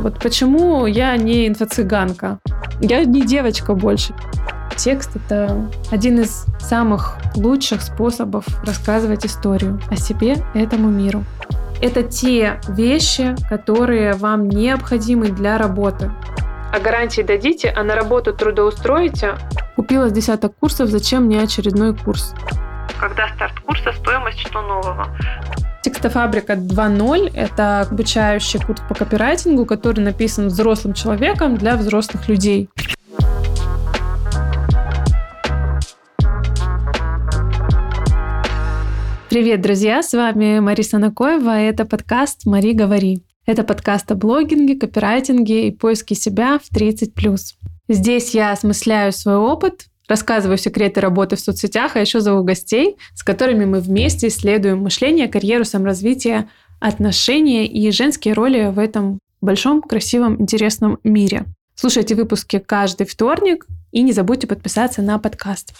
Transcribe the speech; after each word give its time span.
Вот 0.00 0.18
почему 0.18 0.86
я 0.86 1.16
не 1.16 1.48
инфо-цыганка? 1.48 2.38
Я 2.80 3.04
не 3.04 3.22
девочка 3.22 3.74
больше. 3.74 4.14
Текст— 4.76 5.10
это 5.14 5.70
один 5.90 6.20
из 6.20 6.46
самых 6.58 7.16
лучших 7.36 7.80
способов 7.80 8.44
рассказывать 8.64 9.24
историю 9.24 9.80
о 9.90 9.96
себе 9.96 10.36
и 10.54 10.58
этому 10.58 10.90
миру. 10.90 11.24
Это 11.80 12.02
те 12.02 12.60
вещи, 12.68 13.34
которые 13.48 14.14
вам 14.14 14.48
необходимы 14.48 15.28
для 15.28 15.58
работы. 15.58 16.10
А 16.72 16.80
гарантии 16.80 17.22
дадите, 17.22 17.70
а 17.70 17.84
на 17.84 17.94
работу 17.94 18.32
трудоустроите? 18.32 19.36
Купила 19.76 20.08
с 20.08 20.12
десяток 20.12 20.56
курсов, 20.56 20.88
зачем 20.88 21.24
мне 21.24 21.40
очередной 21.40 21.94
курс? 21.94 22.34
Когда 22.98 23.28
старт 23.34 23.60
курса, 23.60 23.92
стоимость 23.92 24.40
что 24.40 24.60
нового? 24.62 25.08
Текстофабрика 26.04 26.52
2.0— 26.52 27.30
это 27.34 27.80
обучающий 27.80 28.60
курс 28.60 28.82
по 28.86 28.94
копирайтингу, 28.94 29.64
который 29.64 30.00
написан 30.00 30.48
взрослым 30.48 30.92
человеком 30.92 31.56
для 31.56 31.78
взрослых 31.78 32.28
людей. 32.28 32.68
Привет, 39.30 39.62
друзья! 39.62 40.02
С 40.02 40.12
вами 40.12 40.58
Мариса 40.58 40.98
Накоева, 40.98 41.62
и 41.62 41.64
это 41.64 41.86
подкаст 41.86 42.44
«Мари, 42.44 42.74
говори». 42.74 43.24
Это 43.46 43.64
подкаст 43.64 44.12
о 44.12 44.14
блогинге, 44.14 44.78
копирайтинге 44.78 45.68
и 45.68 45.70
поиске 45.70 46.14
себя 46.14 46.58
в 46.58 46.70
30+. 46.70 47.12
Здесь 47.88 48.34
я 48.34 48.52
осмысляю 48.52 49.10
свой 49.10 49.36
опыт, 49.36 49.86
рассказываю 50.08 50.58
секреты 50.58 51.00
работы 51.00 51.36
в 51.36 51.40
соцсетях, 51.40 51.96
а 51.96 52.00
еще 52.00 52.20
зову 52.20 52.44
гостей, 52.44 52.96
с 53.14 53.22
которыми 53.22 53.64
мы 53.64 53.80
вместе 53.80 54.28
исследуем 54.28 54.78
мышление, 54.78 55.28
карьеру, 55.28 55.64
саморазвитие, 55.64 56.48
отношения 56.80 57.66
и 57.66 57.90
женские 57.90 58.34
роли 58.34 58.70
в 58.70 58.78
этом 58.78 59.18
большом, 59.40 59.82
красивом, 59.82 60.40
интересном 60.40 60.98
мире. 61.04 61.44
Слушайте 61.74 62.14
выпуски 62.14 62.58
каждый 62.58 63.06
вторник 63.06 63.66
и 63.90 64.02
не 64.02 64.12
забудьте 64.12 64.46
подписаться 64.46 65.02
на 65.02 65.18
подкаст. 65.18 65.74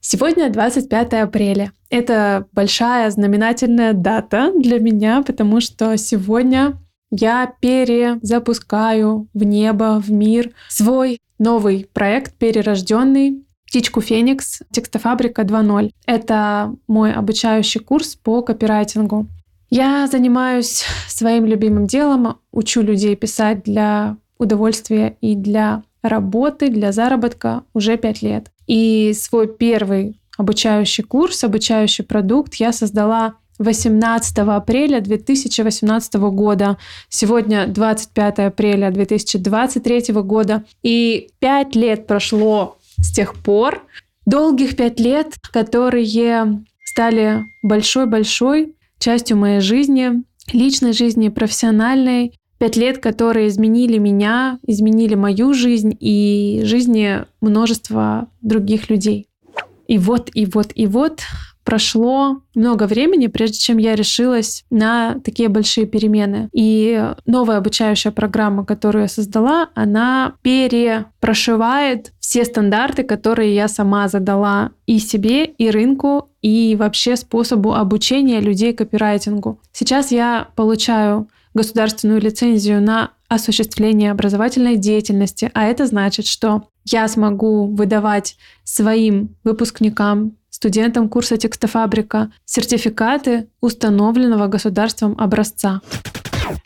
Сегодня 0.00 0.50
25 0.50 1.14
апреля. 1.14 1.72
Это 1.90 2.46
большая 2.52 3.10
знаменательная 3.10 3.92
дата 3.92 4.52
для 4.56 4.78
меня, 4.78 5.22
потому 5.22 5.60
что 5.60 5.96
сегодня 5.96 6.78
я 7.10 7.52
перезапускаю 7.60 9.28
в 9.34 9.42
небо, 9.42 10.00
в 10.00 10.12
мир 10.12 10.50
свой 10.68 11.18
новый 11.38 11.88
проект, 11.92 12.36
перерожденный 12.36 13.44
«Птичку 13.66 14.00
Феникс. 14.00 14.62
Текстофабрика 14.70 15.42
2.0». 15.42 15.90
Это 16.06 16.74
мой 16.86 17.12
обучающий 17.12 17.80
курс 17.80 18.14
по 18.14 18.42
копирайтингу. 18.42 19.26
Я 19.70 20.06
занимаюсь 20.06 20.84
своим 21.08 21.44
любимым 21.44 21.86
делом, 21.86 22.38
учу 22.52 22.82
людей 22.82 23.16
писать 23.16 23.64
для 23.64 24.16
удовольствия 24.38 25.16
и 25.20 25.34
для 25.34 25.82
работы, 26.02 26.68
для 26.68 26.92
заработка 26.92 27.64
уже 27.74 27.96
пять 27.96 28.22
лет. 28.22 28.52
И 28.66 29.12
свой 29.14 29.48
первый 29.48 30.20
обучающий 30.36 31.02
курс, 31.02 31.42
обучающий 31.42 32.04
продукт 32.04 32.54
я 32.54 32.72
создала 32.72 33.34
18 33.58 34.38
апреля 34.38 35.00
2018 35.00 36.14
года. 36.14 36.78
Сегодня 37.08 37.66
25 37.66 38.38
апреля 38.38 38.90
2023 38.90 40.14
года. 40.22 40.64
И 40.82 41.30
пять 41.38 41.74
лет 41.74 42.06
прошло 42.06 42.78
с 42.98 43.12
тех 43.12 43.34
пор. 43.34 43.82
Долгих 44.26 44.76
пять 44.76 45.00
лет, 45.00 45.34
которые 45.52 46.64
стали 46.84 47.44
большой-большой 47.62 48.74
частью 48.98 49.36
моей 49.36 49.60
жизни, 49.60 50.24
личной 50.52 50.92
жизни, 50.92 51.28
профессиональной. 51.28 52.32
Пять 52.58 52.76
лет, 52.76 52.98
которые 52.98 53.48
изменили 53.48 53.98
меня, 53.98 54.58
изменили 54.66 55.14
мою 55.14 55.52
жизнь 55.52 55.94
и 56.00 56.62
жизни 56.64 57.24
множества 57.42 58.28
других 58.40 58.88
людей. 58.88 59.28
И 59.86 59.98
вот, 59.98 60.30
и 60.32 60.46
вот, 60.46 60.72
и 60.74 60.86
вот 60.86 61.20
прошло 61.66 62.42
много 62.54 62.86
времени, 62.86 63.26
прежде 63.26 63.58
чем 63.58 63.78
я 63.78 63.96
решилась 63.96 64.64
на 64.70 65.18
такие 65.24 65.48
большие 65.48 65.84
перемены. 65.84 66.48
И 66.52 67.12
новая 67.26 67.58
обучающая 67.58 68.12
программа, 68.12 68.64
которую 68.64 69.02
я 69.02 69.08
создала, 69.08 69.70
она 69.74 70.34
перепрошивает 70.42 72.12
все 72.20 72.44
стандарты, 72.44 73.02
которые 73.02 73.52
я 73.52 73.66
сама 73.66 74.06
задала 74.06 74.70
и 74.86 75.00
себе, 75.00 75.44
и 75.44 75.68
рынку, 75.68 76.30
и 76.40 76.76
вообще 76.78 77.16
способу 77.16 77.74
обучения 77.74 78.40
людей 78.40 78.72
копирайтингу. 78.72 79.60
Сейчас 79.72 80.12
я 80.12 80.48
получаю 80.54 81.28
государственную 81.52 82.20
лицензию 82.20 82.80
на 82.80 83.10
осуществление 83.28 84.12
образовательной 84.12 84.76
деятельности, 84.76 85.50
а 85.52 85.64
это 85.64 85.86
значит, 85.86 86.26
что 86.26 86.68
я 86.84 87.08
смогу 87.08 87.66
выдавать 87.74 88.36
своим 88.62 89.34
выпускникам, 89.42 90.36
студентам 90.56 91.10
курса 91.10 91.36
текстофабрика 91.36 92.32
сертификаты 92.46 93.48
установленного 93.60 94.46
государством 94.46 95.14
образца. 95.18 95.82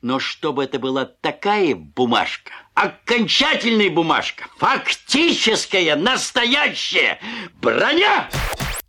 Но 0.01 0.21
чтобы 0.21 0.63
это 0.65 0.79
была 0.79 1.07
такая 1.07 1.75
бумажка, 1.75 2.53
окончательная 2.75 3.91
бумажка, 3.91 4.45
фактическая, 4.59 5.97
настоящая 5.97 7.19
броня! 7.61 8.29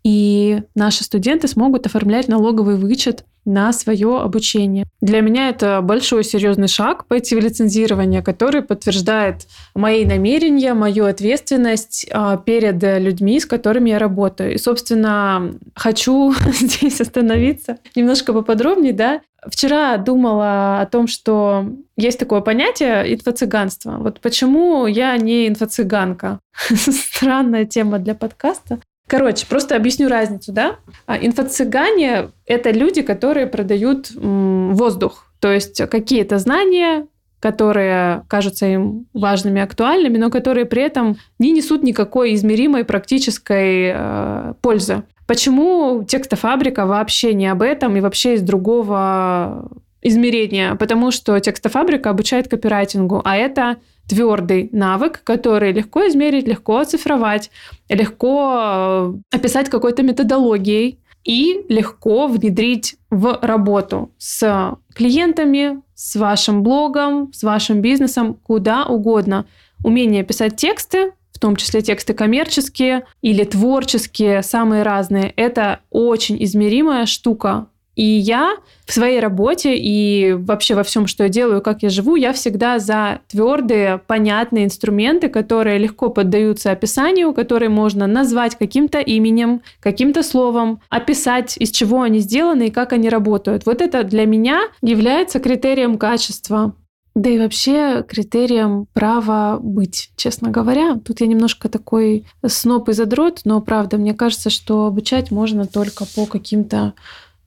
И 0.04 0.64
наши 0.76 1.04
студенты 1.04 1.48
смогут 1.48 1.86
оформлять 1.86 2.28
налоговый 2.28 2.76
вычет 2.76 3.26
на 3.46 3.74
свое 3.74 4.20
обучение. 4.20 4.86
Для 5.02 5.22
меня 5.22 5.50
это 5.50 5.82
большой 5.82 6.24
серьезный 6.24 6.68
шаг 6.68 7.06
пойти 7.08 7.36
в 7.36 7.40
лицензирование, 7.40 8.22
который 8.22 8.62
подтверждает 8.62 9.48
мои 9.74 10.06
намерения, 10.06 10.74
мою 10.74 11.06
ответственность 11.06 12.08
а, 12.12 12.38
перед 12.38 12.82
людьми, 12.84 13.40
с 13.40 13.46
которыми 13.46 13.90
я 13.90 14.00
работаю. 14.00 14.54
И, 14.54 14.58
собственно, 14.58 15.54
хочу 15.76 16.34
здесь 16.52 17.02
остановиться 17.02 17.78
немножко 17.96 18.34
поподробнее, 18.34 18.94
да. 18.94 19.22
Вчера 19.48 19.98
думала 19.98 20.82
о 20.82 20.86
том, 20.86 21.08
что 21.08 21.66
есть 21.98 22.20
такое 22.20 22.42
понятие 22.42 23.12
инфо-цыганство. 23.16 23.98
Вот 23.98 24.20
почему 24.20 24.86
я 24.86 25.18
не 25.18 25.48
инфо-цыганка? 25.48 26.40
Странная 26.70 27.66
тема 27.66 27.98
для 27.98 28.14
подкаста. 28.14 28.80
Короче, 29.12 29.46
просто 29.46 29.76
объясню 29.76 30.08
разницу, 30.08 30.54
да? 30.54 30.78
А, 31.06 31.18
инфо-цыгане– 31.18 32.30
это 32.46 32.72
люди, 32.72 33.02
которые 33.02 33.46
продают 33.46 34.10
воздух. 34.16 35.26
То 35.42 35.52
есть 35.52 35.86
какие-то 35.90 36.38
знания, 36.38 37.08
которые 37.42 38.24
кажутся 38.30 38.68
им 38.68 39.08
важными, 39.14 39.62
актуальными, 39.62 40.18
но 40.18 40.30
которые 40.30 40.66
при 40.66 40.84
этом 40.84 41.18
не 41.40 41.52
несут 41.52 41.84
никакой 41.84 42.36
измеримой 42.36 42.86
практической 42.86 43.92
э, 43.94 44.54
пользы. 44.62 45.04
Почему 45.28 46.06
текстофабрика 46.08 46.86
вообще 46.86 47.34
не 47.34 47.48
об 47.48 47.64
этом 47.64 47.98
и 47.98 48.00
вообще 48.00 48.36
из 48.36 48.42
другого 48.42 49.70
измерения? 50.02 50.76
Потому 50.76 51.12
что 51.12 51.38
текстофабрика 51.42 52.12
обучает 52.12 52.48
копирайтингу, 52.48 53.22
а 53.26 53.36
это 53.36 53.76
твердый 54.12 54.68
навык, 54.74 55.22
который 55.24 55.72
легко 55.72 56.06
измерить, 56.10 56.46
легко 56.46 56.80
оцифровать, 56.80 57.50
легко 57.88 58.58
э, 58.60 59.14
описать 59.32 59.70
какой-то 59.70 60.04
методологией 60.04 61.00
и 61.24 61.66
легко 61.70 62.28
внедрить 62.28 62.98
в 63.10 63.40
работу 63.42 64.12
с 64.18 64.78
клиентами, 64.94 65.82
с 65.96 66.18
вашим 66.18 66.62
блогом, 66.62 67.32
с 67.32 67.42
вашим 67.44 67.80
бизнесом, 67.80 68.34
куда 68.34 68.84
угодно. 68.84 69.46
Умение 69.82 70.24
писать 70.24 70.58
тексты, 70.58 71.14
в 71.32 71.40
том 71.40 71.56
числе 71.56 71.82
тексты 71.82 72.14
коммерческие 72.14 73.06
или 73.22 73.46
творческие, 73.46 74.44
самые 74.44 74.84
разные, 74.84 75.32
это 75.38 75.80
очень 75.90 76.44
измеримая 76.44 77.06
штука 77.06 77.68
и 78.02 78.18
я 78.18 78.58
в 78.88 78.94
своей 78.94 79.20
работе 79.20 79.78
и 79.78 80.34
вообще 80.34 80.74
во 80.74 80.82
всем, 80.82 81.06
что 81.06 81.26
я 81.26 81.30
делаю, 81.30 81.62
как 81.62 81.84
я 81.84 81.90
живу, 81.90 82.16
я 82.16 82.34
всегда 82.34 82.80
за 82.80 83.20
твердые, 83.28 84.02
понятные 84.08 84.66
инструменты, 84.66 85.30
которые 85.30 85.78
легко 85.78 86.10
поддаются 86.10 86.72
описанию, 86.72 87.32
которые 87.32 87.70
можно 87.70 88.08
назвать 88.08 88.56
каким-то 88.58 88.98
именем, 88.98 89.62
каким-то 89.80 90.24
словом, 90.24 90.82
описать, 90.90 91.58
из 91.58 91.70
чего 91.70 92.02
они 92.02 92.18
сделаны 92.18 92.70
и 92.70 92.72
как 92.72 92.92
они 92.92 93.08
работают. 93.08 93.68
Вот 93.68 93.82
это 93.84 94.04
для 94.04 94.26
меня 94.26 94.62
является 94.82 95.40
критерием 95.40 96.00
качества. 96.00 96.74
Да 97.14 97.30
и 97.30 97.38
вообще 97.38 98.04
критерием 98.08 98.88
права 98.94 99.60
быть, 99.62 100.12
честно 100.16 100.50
говоря. 100.50 100.96
Тут 100.96 101.22
я 101.22 101.28
немножко 101.28 101.70
такой 101.70 102.26
сноп 102.48 102.90
и 102.90 102.94
задрот, 102.94 103.42
но 103.44 103.62
правда, 103.62 103.98
мне 103.98 104.16
кажется, 104.16 104.50
что 104.50 104.88
обучать 104.88 105.30
можно 105.30 105.68
только 105.68 106.06
по 106.16 106.26
каким-то 106.26 106.94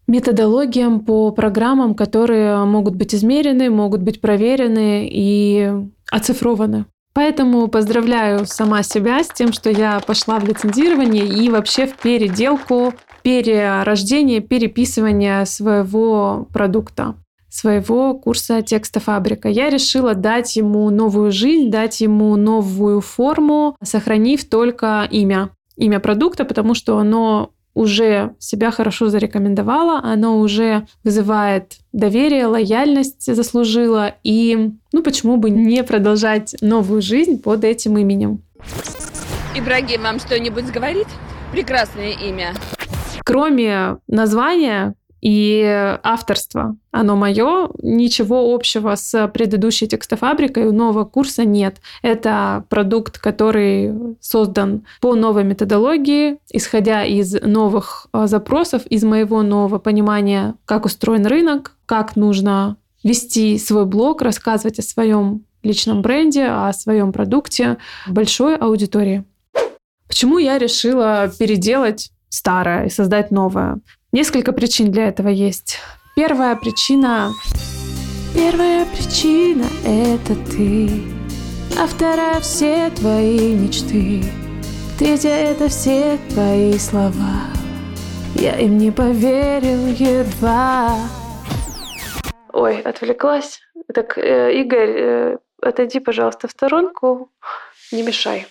методологиям, 0.06 1.00
по 1.00 1.30
программам, 1.30 1.94
которые 1.94 2.64
могут 2.64 2.94
быть 2.96 3.14
измерены, 3.14 3.70
могут 3.70 4.02
быть 4.02 4.20
проверены 4.20 5.08
и 5.10 5.72
оцифрованы. 6.10 6.86
Поэтому 7.14 7.68
поздравляю 7.68 8.44
сама 8.44 8.82
себя 8.82 9.22
с 9.22 9.28
тем, 9.28 9.52
что 9.52 9.70
я 9.70 10.00
пошла 10.00 10.40
в 10.40 10.48
лицензирование 10.48 11.24
и 11.24 11.48
вообще 11.48 11.86
в 11.86 11.94
переделку, 11.94 12.92
перерождение, 13.22 14.40
переписывание 14.40 15.46
своего 15.46 16.48
продукта. 16.52 17.14
своего 17.48 18.14
курса 18.14 18.62
«Текстофабрика». 18.62 19.48
Я 19.48 19.70
решила 19.70 20.14
дать 20.14 20.56
ему 20.56 20.90
новую 20.90 21.30
жизнь, 21.30 21.70
дать 21.70 22.00
ему 22.00 22.34
новую 22.34 23.00
форму, 23.00 23.76
сохранив 23.80 24.44
только 24.44 25.06
имя. 25.08 25.50
Имя 25.76 26.00
продукта, 26.00 26.44
потому 26.44 26.74
что 26.74 26.98
оно 26.98 27.50
уже 27.74 28.34
себя 28.38 28.70
хорошо 28.70 29.08
зарекомендовало, 29.08 30.00
оно 30.02 30.38
уже 30.38 30.86
вызывает 31.02 31.78
доверие, 31.92 32.46
лояльность 32.46 33.34
заслужило, 33.34 34.14
и 34.22 34.70
ну 34.92 35.02
почему 35.02 35.36
бы 35.36 35.50
не 35.50 35.82
продолжать 35.82 36.56
новую 36.60 37.02
жизнь 37.02 37.40
под 37.42 37.64
этим 37.64 37.98
именем. 37.98 38.42
Ибрагим 39.56 40.02
вам 40.02 40.18
что-нибудь 40.18 40.66
говорит? 40.72 41.06
Прекрасное 41.52 42.10
имя. 42.10 42.54
Кроме 43.24 43.98
названия, 44.08 44.94
и 45.24 45.98
авторство, 46.02 46.76
оно 46.90 47.16
мое, 47.16 47.70
ничего 47.82 48.54
общего 48.54 48.94
с 48.94 49.26
предыдущей 49.28 49.88
текстофабрикой 49.88 50.66
у 50.66 50.72
нового 50.72 51.06
курса 51.06 51.46
нет. 51.46 51.78
Это 52.02 52.66
продукт, 52.68 53.18
который 53.18 54.16
создан 54.20 54.84
по 55.00 55.14
новой 55.14 55.44
методологии, 55.44 56.36
исходя 56.50 57.06
из 57.06 57.32
новых 57.40 58.06
а, 58.12 58.26
запросов, 58.26 58.84
из 58.84 59.02
моего 59.02 59.42
нового 59.42 59.78
понимания, 59.78 60.56
как 60.66 60.84
устроен 60.84 61.24
рынок, 61.24 61.72
как 61.86 62.16
нужно 62.16 62.76
вести 63.02 63.56
свой 63.56 63.86
блог, 63.86 64.20
рассказывать 64.20 64.78
о 64.78 64.82
своем 64.82 65.46
личном 65.62 66.02
бренде, 66.02 66.48
о 66.48 66.70
своем 66.74 67.12
продукте 67.12 67.78
большой 68.06 68.56
аудитории. 68.56 69.24
Почему 70.06 70.36
я 70.36 70.58
решила 70.58 71.32
переделать 71.38 72.10
старое 72.28 72.86
и 72.86 72.90
создать 72.90 73.30
новое? 73.30 73.80
Несколько 74.14 74.52
причин 74.52 74.92
для 74.92 75.08
этого 75.08 75.26
есть. 75.26 75.80
Первая 76.14 76.54
причина... 76.54 77.32
Первая 78.32 78.86
причина— 78.86 79.64
это 79.84 80.36
ты, 80.36 80.88
а 81.76 81.88
вторая— 81.88 82.38
все 82.40 82.90
твои 82.90 83.54
мечты. 83.54 84.22
Третья— 85.00 85.30
это 85.30 85.66
все 85.66 86.16
твои 86.30 86.78
слова. 86.78 87.40
Я 88.36 88.56
им 88.60 88.78
не 88.78 88.92
поверил 88.92 89.84
едва. 89.88 90.96
Ой, 92.52 92.82
отвлеклась. 92.82 93.58
Так, 93.92 94.16
э, 94.16 94.60
Игорь, 94.60 94.96
э, 94.96 95.38
отойди, 95.60 95.98
пожалуйста, 95.98 96.46
в 96.46 96.52
сторонку. 96.52 97.32
Не 97.90 98.04
мешай. 98.04 98.46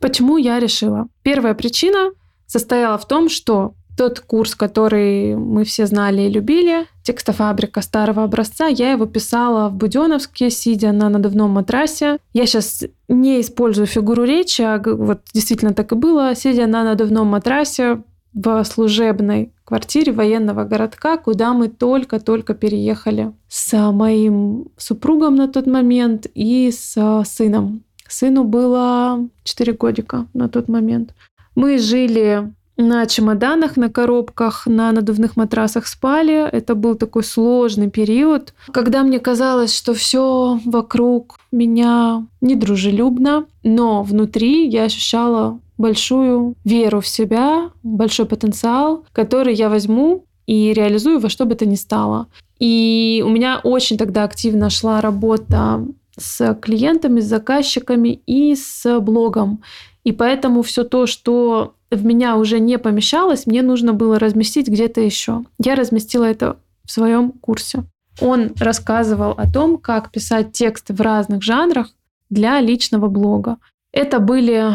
Почему 0.00 0.36
я 0.36 0.60
решила? 0.60 1.08
Первая 1.24 1.54
причина 1.54 2.12
состояла 2.46 2.96
в 2.96 3.08
том, 3.08 3.28
что 3.28 3.74
тот 3.96 4.20
курс, 4.20 4.54
который 4.54 5.36
мы 5.36 5.64
все 5.64 5.86
знали 5.86 6.22
и 6.22 6.30
любили, 6.30 6.86
текстофабрика 7.02 7.82
старого 7.82 8.24
образца, 8.24 8.66
я 8.66 8.92
его 8.92 9.06
писала 9.06 9.68
в 9.68 9.74
Буденовске, 9.74 10.50
сидя 10.50 10.92
на 10.92 11.08
надувном 11.08 11.50
матрасе. 11.50 12.18
Я 12.32 12.46
сейчас 12.46 12.84
не 13.08 13.40
использую 13.40 13.86
фигуру 13.86 14.24
речи, 14.24 14.62
а 14.62 14.80
вот 14.84 15.20
действительно 15.34 15.74
так 15.74 15.92
и 15.92 15.94
было, 15.94 16.34
сидя 16.34 16.66
на 16.66 16.84
надувном 16.84 17.26
матрасе 17.26 18.02
в 18.34 18.64
служебной 18.64 19.52
квартире 19.64 20.12
военного 20.12 20.64
городка, 20.64 21.18
куда 21.18 21.52
мы 21.52 21.68
только-только 21.68 22.54
переехали 22.54 23.32
с 23.48 23.92
моим 23.92 24.68
супругом 24.78 25.36
на 25.36 25.48
тот 25.48 25.66
момент 25.66 26.26
и 26.34 26.70
с 26.70 27.24
сыном. 27.26 27.84
Сыну 28.08 28.44
было 28.44 29.28
4 29.44 29.72
годика 29.74 30.26
на 30.34 30.48
тот 30.48 30.68
момент. 30.68 31.14
Мы 31.54 31.78
жили 31.78 32.52
на 32.76 33.06
чемоданах, 33.06 33.76
на 33.76 33.90
коробках, 33.90 34.66
на 34.66 34.92
надувных 34.92 35.36
матрасах 35.36 35.86
спали. 35.86 36.48
Это 36.50 36.74
был 36.74 36.94
такой 36.94 37.24
сложный 37.24 37.90
период, 37.90 38.54
когда 38.72 39.02
мне 39.02 39.20
казалось, 39.20 39.76
что 39.76 39.94
все 39.94 40.58
вокруг 40.64 41.38
меня 41.50 42.26
недружелюбно, 42.40 43.46
но 43.62 44.02
внутри 44.02 44.68
я 44.68 44.84
ощущала 44.84 45.60
большую 45.78 46.54
веру 46.64 47.00
в 47.00 47.06
себя, 47.06 47.70
большой 47.82 48.26
потенциал, 48.26 49.04
который 49.12 49.54
я 49.54 49.68
возьму 49.68 50.24
и 50.46 50.72
реализую 50.72 51.18
во 51.18 51.28
что 51.28 51.44
бы 51.44 51.54
то 51.54 51.66
ни 51.66 51.74
стало. 51.74 52.28
И 52.58 53.22
у 53.24 53.28
меня 53.28 53.60
очень 53.62 53.98
тогда 53.98 54.24
активно 54.24 54.70
шла 54.70 55.00
работа 55.00 55.84
с 56.16 56.54
клиентами, 56.60 57.20
с 57.20 57.26
заказчиками 57.26 58.20
и 58.26 58.54
с 58.54 59.00
блогом. 59.00 59.62
И 60.04 60.12
поэтому 60.12 60.62
все 60.62 60.84
то, 60.84 61.06
что 61.06 61.74
в 61.96 62.04
меня 62.04 62.36
уже 62.36 62.58
не 62.58 62.78
помещалось, 62.78 63.46
мне 63.46 63.62
нужно 63.62 63.92
было 63.92 64.18
разместить 64.18 64.68
где-то 64.68 65.00
еще. 65.00 65.44
Я 65.58 65.74
разместила 65.74 66.24
это 66.24 66.56
в 66.84 66.90
своем 66.90 67.32
курсе. 67.32 67.84
Он 68.20 68.52
рассказывал 68.58 69.32
о 69.32 69.50
том, 69.50 69.78
как 69.78 70.10
писать 70.10 70.52
тексты 70.52 70.92
в 70.92 71.00
разных 71.00 71.42
жанрах 71.42 71.88
для 72.30 72.60
личного 72.60 73.08
блога. 73.08 73.58
Это 73.92 74.20
были 74.20 74.72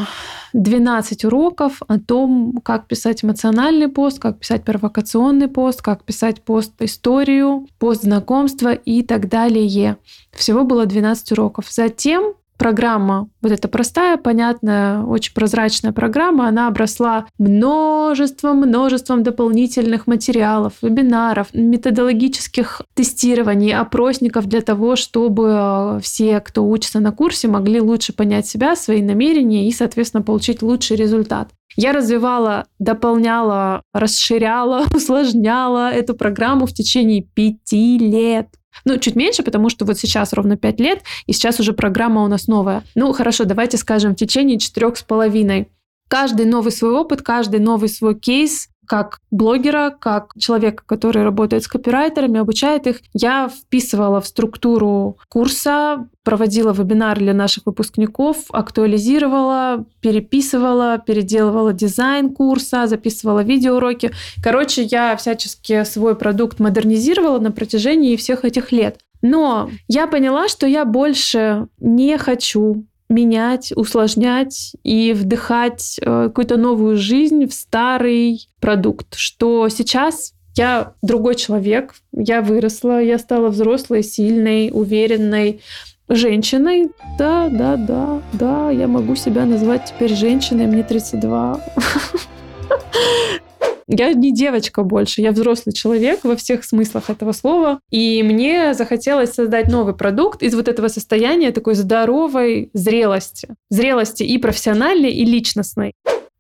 12 0.54 1.26
уроков 1.26 1.82
о 1.88 2.00
том, 2.00 2.60
как 2.64 2.88
писать 2.88 3.24
эмоциональный 3.24 3.88
пост, 3.88 4.20
как 4.20 4.40
писать 4.40 4.64
провокационный 4.64 5.48
пост, 5.48 5.82
как 5.82 6.04
писать 6.04 6.42
пост-историю, 6.44 7.68
пост 7.80 8.04
знакомства 8.04 8.74
и 8.74 9.04
так 9.04 9.28
далее. 9.28 9.98
Всего 10.32 10.64
было 10.64 10.86
12 10.86 11.32
уроков. 11.34 11.66
Затем 11.70 12.34
программа, 12.58 13.30
вот 13.42 13.52
эта 13.52 13.68
простая, 13.68 14.18
понятная, 14.18 15.04
очень 15.04 15.34
прозрачная 15.34 15.92
программа, 15.92 16.48
она 16.48 16.68
обросла 16.68 17.28
множеством, 17.38 18.58
множеством 18.58 19.24
дополнительных 19.24 20.08
материалов, 20.08 20.74
вебинаров, 20.82 21.48
методологических 21.54 22.82
тестирований, 22.94 23.74
опросников 23.74 24.48
для 24.48 24.62
того, 24.62 24.96
чтобы 24.96 25.50
э, 25.50 26.00
все, 26.02 26.40
кто 26.40 26.68
учится 26.68 27.00
на 27.00 27.12
курсе, 27.12 27.48
могли 27.48 27.80
лучше 27.80 28.14
понять 28.14 28.48
себя, 28.48 28.76
свои 28.76 29.02
намерения 29.02 29.68
и, 29.68 29.72
соответственно, 29.72 30.24
получить 30.24 30.62
лучший 30.62 30.98
результат. 30.98 31.50
Я 31.76 31.92
развивала, 31.94 32.66
дополняла, 32.80 33.84
расширяла, 33.94 34.86
усложняла 34.96 35.92
эту 35.92 36.16
программу 36.16 36.66
в 36.66 36.74
течение 36.74 37.22
пяти 37.22 38.00
лет. 38.00 38.48
Ну, 38.86 38.98
чуть 38.98 39.16
меньше, 39.16 39.44
потому 39.44 39.70
что 39.70 39.86
вот 39.86 39.98
сейчас 39.98 40.34
ровно 40.34 40.58
5 40.58 40.80
лет, 40.80 41.04
и 41.26 41.34
сейчас 41.34 41.60
уже 41.60 41.74
программа 41.74 42.24
у 42.24 42.28
нас 42.28 42.48
новая. 42.48 42.84
Ну, 42.96 43.12
хорошо, 43.14 43.46
давайте 43.46 43.78
скажем, 43.78 44.14
в 44.14 44.18
течение 44.18 44.60
четырех 44.60 44.98
с 44.98 45.04
половиной. 45.04 45.70
Каждый 46.10 46.46
новый 46.46 46.72
свой 46.72 46.92
опыт, 46.92 47.22
каждый 47.22 47.60
новый 47.60 47.90
свой 47.90 48.18
кейс 48.18 48.70
как 48.88 49.20
блогера, 49.30 49.96
как 50.00 50.32
человека, 50.38 50.84
который 50.86 51.24
работает 51.24 51.64
с 51.64 51.68
копирайтерами, 51.68 52.40
обучает 52.40 52.88
их, 52.88 53.02
я 53.14 53.50
вписывала 53.50 54.22
в 54.22 54.28
структуру 54.28 55.18
курса, 55.30 56.08
проводила 56.24 56.74
вебинар 56.74 57.20
для 57.20 57.34
наших 57.34 57.66
выпускников, 57.66 58.46
актуализировала, 58.52 59.86
переписывала, 60.02 60.98
переделывала 60.98 61.74
дизайн 61.74 62.34
курса, 62.34 62.88
записывала 62.88 63.44
видеоуроки. 63.44 64.12
Короче, 64.42 64.84
я 64.84 65.16
всячески 65.16 65.84
свой 65.84 66.16
продукт 66.16 66.60
модернизировала 66.60 67.40
на 67.40 67.52
протяжении 67.52 68.16
всех 68.16 68.46
этих 68.46 68.72
лет. 68.72 69.00
Но 69.22 69.70
я 69.88 70.08
поняла, 70.08 70.48
что 70.48 70.68
я 70.68 70.86
больше 70.86 71.68
не 71.80 72.18
хочу 72.18 72.86
менять, 73.10 73.72
усложнять 73.76 74.76
и 74.84 75.14
вдыхать 75.14 76.00
э, 76.02 76.26
какую-то 76.28 76.58
новую 76.58 76.98
жизнь 76.98 77.46
в 77.48 77.54
старый 77.54 78.48
продукт, 78.60 79.16
что 79.16 79.70
сейчас 79.70 80.34
я 80.56 80.94
другой 81.02 81.36
человек, 81.36 81.94
я 82.12 82.42
выросла, 82.42 83.02
я 83.02 83.18
стала 83.20 83.50
взрослой, 83.50 84.04
сильной, 84.04 84.72
уверенной 84.74 85.62
женщиной. 86.10 86.90
Да, 87.18 87.50
да, 87.50 87.76
да, 87.78 88.22
да, 88.34 88.72
я 88.72 88.88
могу 88.88 89.16
себя 89.16 89.46
назвать 89.46 89.94
теперь 89.94 90.14
женщиной, 90.16 90.68
мне 90.68 90.84
32. 90.84 91.62
Я 93.88 94.14
не 94.14 94.34
девочка 94.34 94.84
больше, 94.84 95.22
я 95.22 95.32
взрослый 95.32 95.74
человек 95.74 96.24
во 96.24 96.36
всех 96.36 96.64
смыслах 96.64 97.10
этого 97.10 97.32
слова. 97.32 97.80
И 97.90 98.22
мне 98.24 98.74
захотелось 98.74 99.34
создать 99.34 99.70
новый 99.70 99.96
продукт 99.96 100.44
из 100.44 100.54
вот 100.56 100.68
этого 100.68 100.90
состояния 100.90 101.52
такой 101.52 101.76
здоровой 101.76 102.70
зрелости. 102.74 103.50
Зрелости 103.70 104.24
и 104.24 104.38
профессиональной, 104.38 105.12
и 105.12 105.24
личностной. 105.24 105.94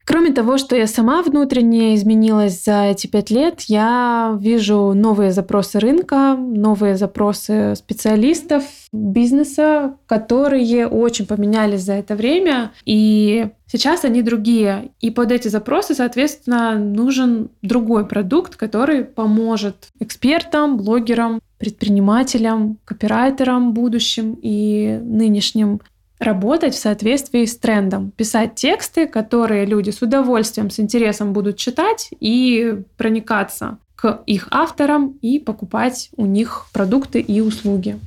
Кроме 0.07 0.31
того, 0.31 0.57
что 0.57 0.73
я 0.73 0.87
сама 0.87 1.21
внутренне 1.21 1.93
изменилась 1.93 2.63
за 2.63 2.85
эти 2.85 3.07
пять 3.07 3.29
лет, 3.29 3.63
я 3.67 4.37
вижу 4.39 4.93
новые 4.95 5.33
запросы 5.33 5.79
рынка, 5.79 6.37
новые 6.37 6.95
запросы 6.95 7.75
специалистов 7.75 8.63
бизнеса, 8.93 9.97
которые 10.05 10.87
очень 10.87 11.25
поменялись 11.25 11.81
за 11.81 11.93
это 11.93 12.15
время, 12.15 12.71
и 12.85 13.49
сейчас 13.65 14.05
они 14.05 14.21
другие. 14.21 14.91
И 15.01 15.11
под 15.11 15.33
эти 15.33 15.49
запросы, 15.49 15.93
соответственно, 15.93 16.79
нужен 16.79 17.49
другой 17.61 18.07
продукт, 18.07 18.55
который 18.55 19.03
поможет 19.03 19.89
экспертам, 19.99 20.77
блогерам, 20.77 21.41
предпринимателям, 21.57 22.77
копирайтерам 22.85 23.73
будущим 23.73 24.37
и 24.41 24.99
нынешним 25.03 25.81
работать 26.19 26.73
в 26.73 26.79
соответствии 26.79 27.45
с 27.45 27.57
трендом, 27.57 28.11
писать 28.11 28.55
тексты, 28.55 29.07
которые 29.07 29.65
люди 29.65 29.91
с 29.91 30.01
удовольствием, 30.01 30.69
с 30.69 30.79
интересом 30.79 31.33
будут 31.33 31.57
читать 31.57 32.09
и 32.19 32.79
проникаться 32.97 33.77
к 33.95 34.21
их 34.25 34.47
авторам 34.51 35.17
и 35.21 35.39
покупать 35.39 36.09
у 36.15 36.25
них 36.25 36.67
продукты 36.71 37.19
и 37.19 37.41
услуги. 37.41 37.99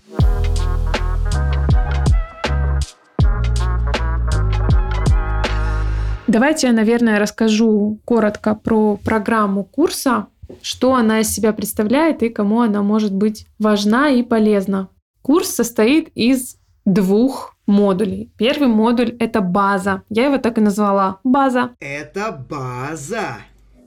Давайте 6.28 6.68
я, 6.68 6.72
наверное, 6.72 7.18
расскажу 7.18 7.98
коротко 8.04 8.54
про 8.54 8.96
программу 8.96 9.64
курса, 9.64 10.28
что 10.62 10.94
она 10.94 11.20
из 11.20 11.30
себя 11.30 11.52
представляет 11.52 12.22
и 12.22 12.28
кому 12.28 12.60
она 12.60 12.82
может 12.82 13.12
быть 13.12 13.46
важна 13.58 14.10
и 14.10 14.22
полезна. 14.22 14.90
Курс 15.22 15.50
состоит 15.50 16.10
из 16.14 16.59
двух 16.84 17.56
модулей. 17.66 18.32
Первый 18.36 18.68
модуль— 18.68 19.16
это 19.18 19.40
база. 19.40 20.02
Я 20.08 20.26
его 20.26 20.38
так 20.38 20.58
и 20.58 20.60
назвала. 20.60 21.18
База. 21.24 21.70
Это 21.80 22.32
база. 22.32 23.38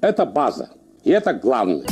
Это 0.02 0.26
база. 0.26 0.70
И 1.04 1.12
это 1.12 1.34
главное. 1.34 1.86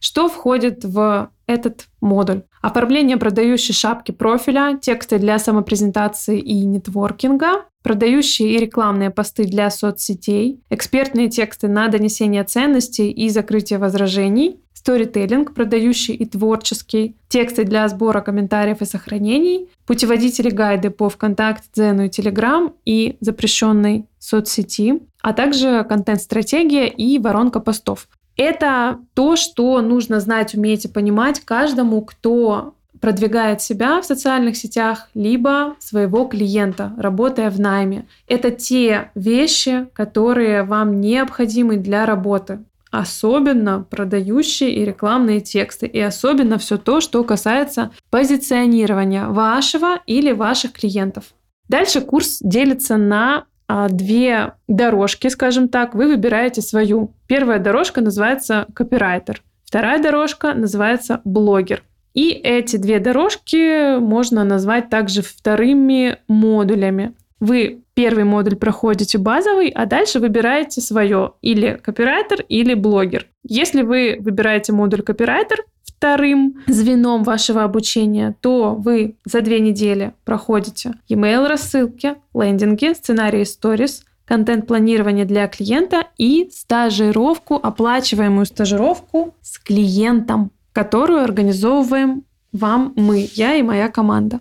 Что 0.00 0.28
входит 0.28 0.84
в 0.84 1.30
этот 1.46 1.86
модуль? 2.00 2.42
Оформление 2.60 3.16
продающей 3.16 3.74
шапки 3.74 4.12
профиля, 4.12 4.78
тексты 4.80 5.18
для 5.18 5.38
самопрезентации 5.38 6.38
и 6.38 6.64
нетворкинга, 6.64 7.64
продающие 7.82 8.50
и 8.50 8.58
рекламные 8.58 9.10
посты 9.10 9.44
для 9.44 9.70
соцсетей, 9.70 10.62
экспертные 10.70 11.28
тексты 11.28 11.68
на 11.68 11.88
донесение 11.88 12.44
ценностей 12.44 13.10
и 13.10 13.28
закрытие 13.28 13.78
возражений, 13.78 14.60
сторителлинг, 14.82 15.54
продающий 15.54 16.14
и 16.14 16.26
творческий, 16.26 17.16
тексты 17.28 17.64
для 17.64 17.86
сбора 17.88 18.20
комментариев 18.20 18.82
и 18.82 18.84
сохранений, 18.84 19.68
путеводители 19.86 20.50
гайды 20.50 20.90
по 20.90 21.08
ВКонтакте, 21.08 21.68
Дзену 21.72 22.06
и 22.06 22.08
Телеграм 22.08 22.74
и 22.84 23.16
запрещенной 23.20 24.06
соцсети, 24.18 25.02
а 25.22 25.32
также 25.32 25.84
контент-стратегия 25.88 26.88
и 26.88 27.18
воронка 27.18 27.60
постов. 27.60 28.08
Это 28.36 28.98
то, 29.14 29.36
что 29.36 29.80
нужно 29.82 30.18
знать, 30.18 30.54
уметь 30.54 30.84
и 30.84 30.88
понимать 30.88 31.40
каждому, 31.40 32.02
кто 32.02 32.74
продвигает 33.00 33.60
себя 33.60 34.00
в 34.00 34.04
социальных 34.04 34.56
сетях, 34.56 35.08
либо 35.14 35.74
своего 35.78 36.24
клиента, 36.24 36.92
работая 36.96 37.50
в 37.50 37.60
найме. 37.60 38.06
Это 38.26 38.50
те 38.50 39.10
вещи, 39.14 39.86
которые 39.92 40.62
вам 40.62 41.00
необходимы 41.00 41.76
для 41.76 42.06
работы. 42.06 42.60
Особенно 42.92 43.82
продающие 43.82 44.72
и 44.72 44.84
рекламные 44.84 45.40
тексты. 45.40 45.86
И 45.86 45.98
особенно 45.98 46.58
все 46.58 46.78
то, 46.78 47.00
что 47.00 47.24
касается 47.24 47.90
позиционирования 48.10 49.26
вашего 49.26 50.00
или 50.06 50.30
ваших 50.30 50.74
клиентов. 50.74 51.24
Дальше 51.68 52.02
курс 52.02 52.38
делится 52.40 52.98
на 52.98 53.46
а, 53.66 53.88
две 53.88 54.52
дорожки, 54.68 55.28
скажем 55.28 55.68
так, 55.68 55.94
вы 55.94 56.06
выбираете 56.06 56.60
свою. 56.60 57.14
Первая 57.26 57.58
дорожка 57.58 58.02
называется 58.02 58.66
копирайтер, 58.74 59.42
вторая 59.64 60.02
дорожка 60.02 60.52
называется 60.52 61.22
блогер. 61.24 61.82
И 62.12 62.28
эти 62.32 62.76
две 62.76 62.98
дорожки 62.98 63.98
можно 63.98 64.44
назвать 64.44 64.90
также 64.90 65.22
вторыми 65.22 66.18
модулями. 66.28 67.14
Вы 67.42 67.82
первый 67.94 68.22
модуль 68.22 68.54
проходите 68.54 69.18
базовый, 69.18 69.68
а 69.70 69.84
дальше 69.84 70.20
выбираете 70.20 70.80
свое 70.80 71.32
или 71.42 71.76
копирайтер, 71.82 72.44
или 72.48 72.74
блогер. 72.74 73.26
Если 73.42 73.82
вы 73.82 74.16
выбираете 74.20 74.72
модуль 74.72 75.02
копирайтер, 75.02 75.64
вторым 75.84 76.62
звеном 76.68 77.24
вашего 77.24 77.64
обучения, 77.64 78.36
то 78.40 78.76
вы 78.76 79.16
за 79.24 79.40
две 79.40 79.58
недели 79.58 80.14
проходите 80.24 80.92
email 81.10 81.48
рассылки, 81.48 82.14
лендинги, 82.32 82.92
сценарии 82.94 83.42
сторис, 83.42 84.04
контент-планирование 84.24 85.24
для 85.24 85.48
клиента 85.48 86.06
и 86.18 86.48
стажировку, 86.52 87.56
оплачиваемую 87.56 88.46
стажировку 88.46 89.34
с 89.42 89.58
клиентом, 89.58 90.52
которую 90.72 91.24
организовываем 91.24 92.22
вам 92.52 92.92
мы, 92.94 93.28
я 93.34 93.56
и 93.56 93.62
моя 93.62 93.88
команда. 93.88 94.38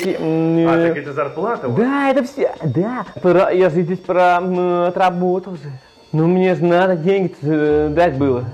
А, 0.00 0.88
так 0.88 0.96
это 0.96 1.12
зарплата? 1.12 1.68
Да, 1.68 2.10
это 2.10 2.24
все. 2.24 2.54
Да. 2.64 3.06
Про, 3.20 3.52
я 3.52 3.70
же 3.70 3.82
здесь 3.82 3.98
про 3.98 4.38
отработал 4.88 5.54
же. 5.54 5.70
Ну, 6.12 6.26
мне 6.26 6.54
же 6.54 6.64
надо 6.64 6.96
деньги 6.96 7.34
э, 7.42 7.90
дать 7.90 8.16
было. 8.16 8.44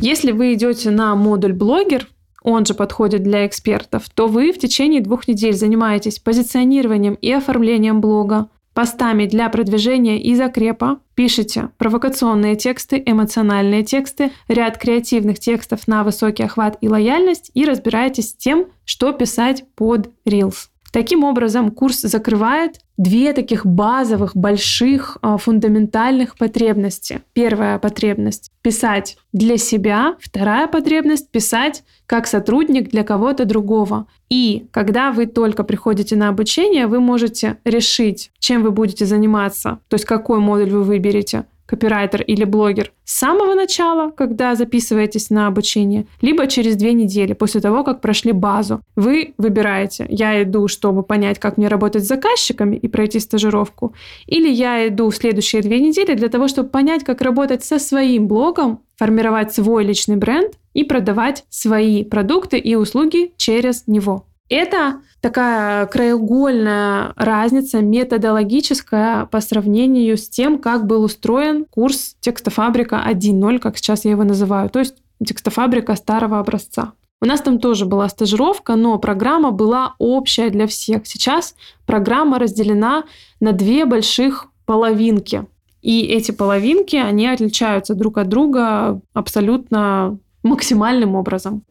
Если 0.00 0.32
вы 0.32 0.54
идете 0.54 0.90
на 0.90 1.14
модуль 1.14 1.52
блогер, 1.52 2.08
он 2.42 2.66
же 2.66 2.74
подходит 2.74 3.22
для 3.22 3.46
экспертов, 3.46 4.10
то 4.14 4.26
вы 4.26 4.52
в 4.52 4.58
течение 4.58 5.00
двух 5.00 5.28
недель 5.28 5.54
занимаетесь 5.54 6.18
позиционированием 6.18 7.14
и 7.14 7.32
оформлением 7.32 8.00
блога, 8.00 8.48
постами 8.74 9.26
для 9.26 9.48
продвижения 9.48 10.20
и 10.20 10.34
закрепа, 10.34 11.00
пишете 11.14 11.70
провокационные 11.78 12.56
тексты, 12.56 13.02
эмоциональные 13.04 13.84
тексты, 13.84 14.32
ряд 14.48 14.78
креативных 14.78 15.38
текстов 15.38 15.86
на 15.86 16.04
высокий 16.04 16.42
охват 16.42 16.78
и 16.80 16.88
лояльность 16.88 17.50
и 17.54 17.64
разбираетесь 17.64 18.30
с 18.30 18.34
тем, 18.34 18.66
что 18.84 19.12
писать 19.12 19.64
под 19.74 20.10
Reels. 20.26 20.71
Таким 20.92 21.24
образом, 21.24 21.70
курс 21.70 22.02
закрывает 22.02 22.80
две 22.98 23.32
таких 23.32 23.64
базовых, 23.64 24.36
больших, 24.36 25.16
а, 25.22 25.38
фундаментальных 25.38 26.36
потребности. 26.36 27.22
Первая 27.32 27.78
потребность— 27.78 28.50
писать 28.62 29.16
для 29.32 29.56
себя. 29.56 30.16
Вторая 30.20 30.68
потребность— 30.68 31.30
писать 31.32 31.82
как 32.04 32.26
сотрудник 32.26 32.90
для 32.90 33.04
кого-то 33.04 33.46
другого. 33.46 34.06
И 34.28 34.66
когда 34.70 35.12
вы 35.12 35.24
только 35.24 35.64
приходите 35.64 36.14
на 36.14 36.28
обучение, 36.28 36.86
вы 36.86 37.00
можете 37.00 37.56
решить, 37.64 38.30
чем 38.38 38.62
вы 38.62 38.70
будете 38.70 39.06
заниматься, 39.06 39.78
то 39.88 39.94
есть 39.94 40.04
какой 40.04 40.40
модуль 40.40 40.70
вы 40.70 40.82
выберете 40.82 41.46
копирайтер 41.72 42.20
или 42.20 42.44
блогер 42.44 42.92
с 43.02 43.18
самого 43.18 43.54
начала, 43.54 44.10
когда 44.10 44.54
записываетесь 44.54 45.30
на 45.30 45.46
обучение, 45.46 46.06
либо 46.20 46.46
через 46.46 46.76
две 46.76 46.92
недели 46.92 47.32
после 47.32 47.62
того, 47.62 47.82
как 47.82 48.02
прошли 48.02 48.32
базу. 48.32 48.82
Вы 48.94 49.32
выбираете, 49.38 50.04
я 50.10 50.42
иду, 50.42 50.68
чтобы 50.68 51.02
понять, 51.02 51.38
как 51.38 51.56
мне 51.56 51.68
работать 51.68 52.04
с 52.04 52.08
заказчиками 52.08 52.76
и 52.76 52.88
пройти 52.88 53.20
стажировку, 53.20 53.94
или 54.26 54.50
я 54.50 54.86
иду 54.86 55.08
в 55.08 55.16
следующие 55.16 55.62
две 55.62 55.80
недели 55.80 56.14
для 56.14 56.28
того, 56.28 56.46
чтобы 56.46 56.68
понять, 56.68 57.04
как 57.04 57.22
работать 57.22 57.64
со 57.64 57.78
своим 57.78 58.28
блогом, 58.28 58.80
формировать 58.98 59.54
свой 59.54 59.82
личный 59.84 60.16
бренд 60.16 60.52
и 60.74 60.84
продавать 60.84 61.44
свои 61.48 62.04
продукты 62.04 62.58
и 62.58 62.74
услуги 62.74 63.32
через 63.38 63.86
него. 63.86 64.26
Это 64.52 65.00
такая 65.22 65.86
краеугольная 65.86 67.14
разница 67.16 67.80
методологическая 67.80 69.24
по 69.24 69.40
сравнению 69.40 70.18
с 70.18 70.28
тем, 70.28 70.58
как 70.58 70.86
был 70.86 71.04
устроен 71.04 71.64
курс 71.64 72.16
текстофабрика 72.20 73.02
1.0, 73.08 73.58
как 73.60 73.78
сейчас 73.78 74.04
я 74.04 74.10
его 74.10 74.24
называю, 74.24 74.68
то 74.68 74.78
есть 74.80 74.96
текстофабрика 75.24 75.94
старого 75.96 76.38
образца. 76.38 76.92
У 77.22 77.24
нас 77.24 77.40
там 77.40 77.58
тоже 77.60 77.86
была 77.86 78.10
стажировка, 78.10 78.76
но 78.76 78.98
программа 78.98 79.52
была 79.52 79.94
общая 79.98 80.50
для 80.50 80.66
всех. 80.66 81.06
Сейчас 81.06 81.54
программа 81.86 82.38
разделена 82.38 83.04
на 83.40 83.52
две 83.52 83.86
больших 83.86 84.48
половинки. 84.66 85.46
И 85.80 86.02
эти 86.02 86.30
половинки, 86.30 86.96
они 86.96 87.26
отличаются 87.26 87.94
друг 87.94 88.18
от 88.18 88.28
друга 88.28 89.00
абсолютно 89.14 90.18
максимальным 90.42 91.14
образом. 91.14 91.62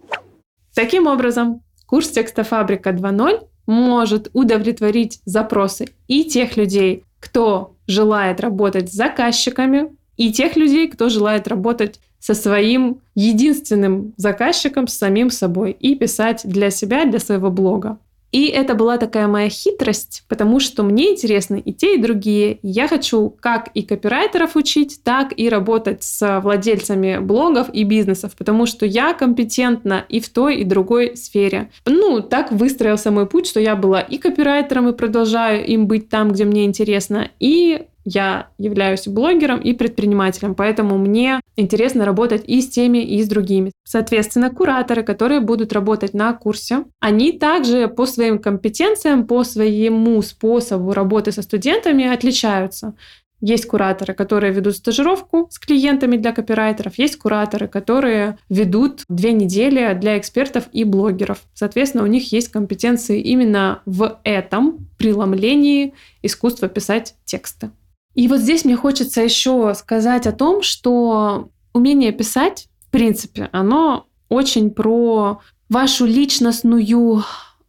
Таким 0.73 1.05
образом, 1.05 1.61
Курс 1.91 2.07
«Текстофабрика 2.07 2.91
2.0» 2.91 3.47
может 3.67 4.29
удовлетворить 4.31 5.19
запросы 5.25 5.89
и 6.07 6.23
тех 6.23 6.55
людей, 6.55 7.03
кто 7.19 7.75
желает 7.85 8.39
работать 8.39 8.89
с 8.89 8.95
заказчиками, 8.95 9.89
и 10.15 10.31
тех 10.31 10.55
людей, 10.55 10.87
кто 10.87 11.09
желает 11.09 11.49
работать 11.49 11.99
со 12.17 12.33
своим 12.33 13.01
единственным 13.13 14.13
заказчиком, 14.15 14.87
с 14.87 14.97
самим 14.97 15.29
собой, 15.29 15.71
и 15.71 15.95
писать 15.95 16.43
для 16.45 16.69
себя, 16.69 17.03
для 17.03 17.19
своего 17.19 17.51
блога. 17.51 17.97
И 18.31 18.47
это 18.47 18.75
была 18.75 18.97
такая 18.97 19.27
моя 19.27 19.49
хитрость, 19.49 20.23
потому 20.27 20.59
что 20.59 20.83
мне 20.83 21.11
интересны 21.11 21.61
и 21.63 21.73
те, 21.73 21.95
и 21.95 22.01
другие. 22.01 22.59
Я 22.61 22.87
хочу 22.87 23.35
как 23.39 23.69
и 23.73 23.83
копирайтеров 23.83 24.55
учить, 24.55 25.01
так 25.03 25.33
и 25.37 25.49
работать 25.49 26.03
с 26.03 26.39
владельцами 26.41 27.19
блогов 27.19 27.67
и 27.73 27.83
бизнесов, 27.83 28.35
потому 28.37 28.65
что 28.65 28.85
я 28.85 29.13
компетентна 29.13 30.05
и 30.07 30.19
в 30.19 30.29
той, 30.29 30.57
и 30.57 30.63
другой 30.63 31.17
сфере. 31.17 31.69
Ну, 31.85 32.21
так 32.21 32.51
выстроился 32.51 33.11
мой 33.11 33.25
путь, 33.25 33.47
что 33.47 33.59
я 33.59 33.75
была 33.75 34.01
и 34.01 34.17
копирайтером, 34.17 34.89
и 34.89 34.93
продолжаю 34.93 35.65
им 35.65 35.87
быть 35.87 36.09
там, 36.09 36.31
где 36.31 36.45
мне 36.45 36.65
интересно, 36.65 37.29
и 37.39 37.83
я 38.05 38.47
являюсь 38.57 39.07
блогером 39.07 39.59
и 39.59 39.73
предпринимателем, 39.73 40.55
поэтому 40.55 40.97
мне 40.97 41.39
интересно 41.55 42.05
работать 42.05 42.43
и 42.47 42.61
с 42.61 42.69
теми, 42.69 42.99
и 42.99 43.21
с 43.21 43.27
другими. 43.27 43.71
Соответственно, 43.83 44.49
кураторы, 44.49 45.03
которые 45.03 45.39
будут 45.41 45.73
работать 45.73 46.13
на 46.13 46.33
курсе, 46.33 46.85
они 46.99 47.33
также 47.33 47.87
по 47.87 48.05
своим 48.05 48.39
компетенциям, 48.39 49.27
по 49.27 49.43
своему 49.43 50.21
способу 50.21 50.93
работы 50.93 51.31
со 51.31 51.41
студентами 51.41 52.05
отличаются. 52.05 52.95
Есть 53.41 53.65
кураторы, 53.65 54.13
которые 54.13 54.53
ведут 54.53 54.75
стажировку 54.75 55.47
с 55.49 55.57
клиентами 55.57 56.15
для 56.15 56.31
копирайтеров, 56.31 56.99
есть 56.99 57.17
кураторы, 57.17 57.67
которые 57.67 58.37
ведут 58.49 59.03
две 59.09 59.33
недели 59.33 59.97
для 59.99 60.19
экспертов 60.19 60.65
и 60.71 60.83
блогеров. 60.83 61.39
Соответственно, 61.55 62.03
у 62.03 62.07
них 62.07 62.31
есть 62.31 62.49
компетенции 62.49 63.19
именно 63.19 63.81
в 63.87 64.19
этом 64.23 64.87
преломлении 64.99 65.95
искусства 66.21 66.69
писать 66.69 67.15
тексты. 67.25 67.71
И 68.13 68.27
вот 68.27 68.39
здесь 68.39 68.65
мне 68.65 68.75
хочется 68.75 69.21
еще 69.21 69.73
сказать 69.75 70.27
о 70.27 70.31
том, 70.31 70.61
что 70.61 71.49
умение 71.73 72.11
писать, 72.11 72.67
в 72.87 72.91
принципе, 72.91 73.49
оно 73.51 74.07
очень 74.29 74.71
про 74.71 75.39
вашу 75.69 76.05
личностную 76.05 77.23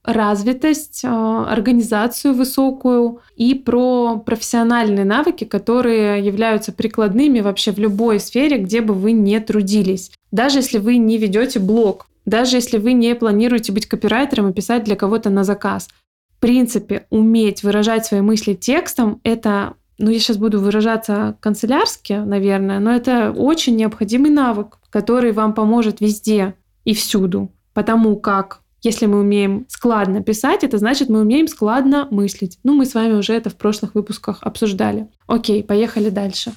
развитость, 0.05 1.03
а, 1.05 1.47
организацию 1.49 2.35
высокую 2.35 3.21
и 3.37 3.55
про 3.55 4.17
профессиональные 4.19 5.05
навыки, 5.05 5.45
которые 5.45 6.25
являются 6.25 6.73
прикладными 6.73 7.41
вообще 7.41 7.71
в 7.71 7.79
любой 7.79 8.19
сфере, 8.19 8.59
где 8.59 8.81
бы 8.81 8.95
вы 8.95 9.13
не 9.13 9.39
трудились. 9.39 10.11
Даже 10.33 10.59
если 10.59 10.79
вы 10.79 10.97
не 10.97 11.19
ведете 11.19 11.61
блог, 11.61 12.09
даже 12.27 12.57
если 12.57 12.79
вы 12.79 12.93
не 12.93 13.15
планируете 13.15 13.73
быть 13.73 13.87
копирайтером 13.87 14.51
и 14.51 14.53
писать 14.53 14.85
для 14.85 14.97
кого-то 14.97 15.31
на 15.31 15.45
заказ. 15.45 15.89
В 16.37 16.41
принципе, 16.41 17.07
уметь 17.11 17.63
выражать 17.63 18.07
свои 18.07 18.21
мысли 18.21 18.55
текстом— 18.55 19.21
это 19.23 19.75
ну, 19.99 20.11
я 20.11 20.19
сейчас 20.19 20.37
буду 20.37 20.61
выражаться 20.61 21.37
канцелярски, 21.41 22.15
наверное, 22.15 22.81
но 22.81 22.93
это 22.93 23.31
очень 23.31 23.77
необходимый 23.77 24.31
навык, 24.31 24.79
который 24.91 25.33
вам 25.33 25.55
поможет 25.55 26.01
везде 26.01 26.55
и 26.85 26.95
всюду. 26.95 27.53
Потому 27.73 28.17
как 28.17 28.63
если 28.83 29.07
мы 29.07 29.21
умеем 29.21 29.65
складно 29.69 30.23
писать, 30.23 30.65
это 30.65 30.77
значит, 30.77 31.09
мы 31.09 31.21
умеем 31.21 31.47
складно 31.47 32.09
мыслить. 32.11 32.59
Ну, 32.65 32.75
мы 32.75 32.85
с 32.85 32.95
вами 32.95 33.13
уже 33.13 33.33
это 33.33 33.49
в 33.49 33.57
прошлых 33.57 33.95
выпусках 33.95 34.39
обсуждали. 34.41 35.09
Окей, 35.29 35.63
поехали 35.63 36.11
дальше. 36.11 36.53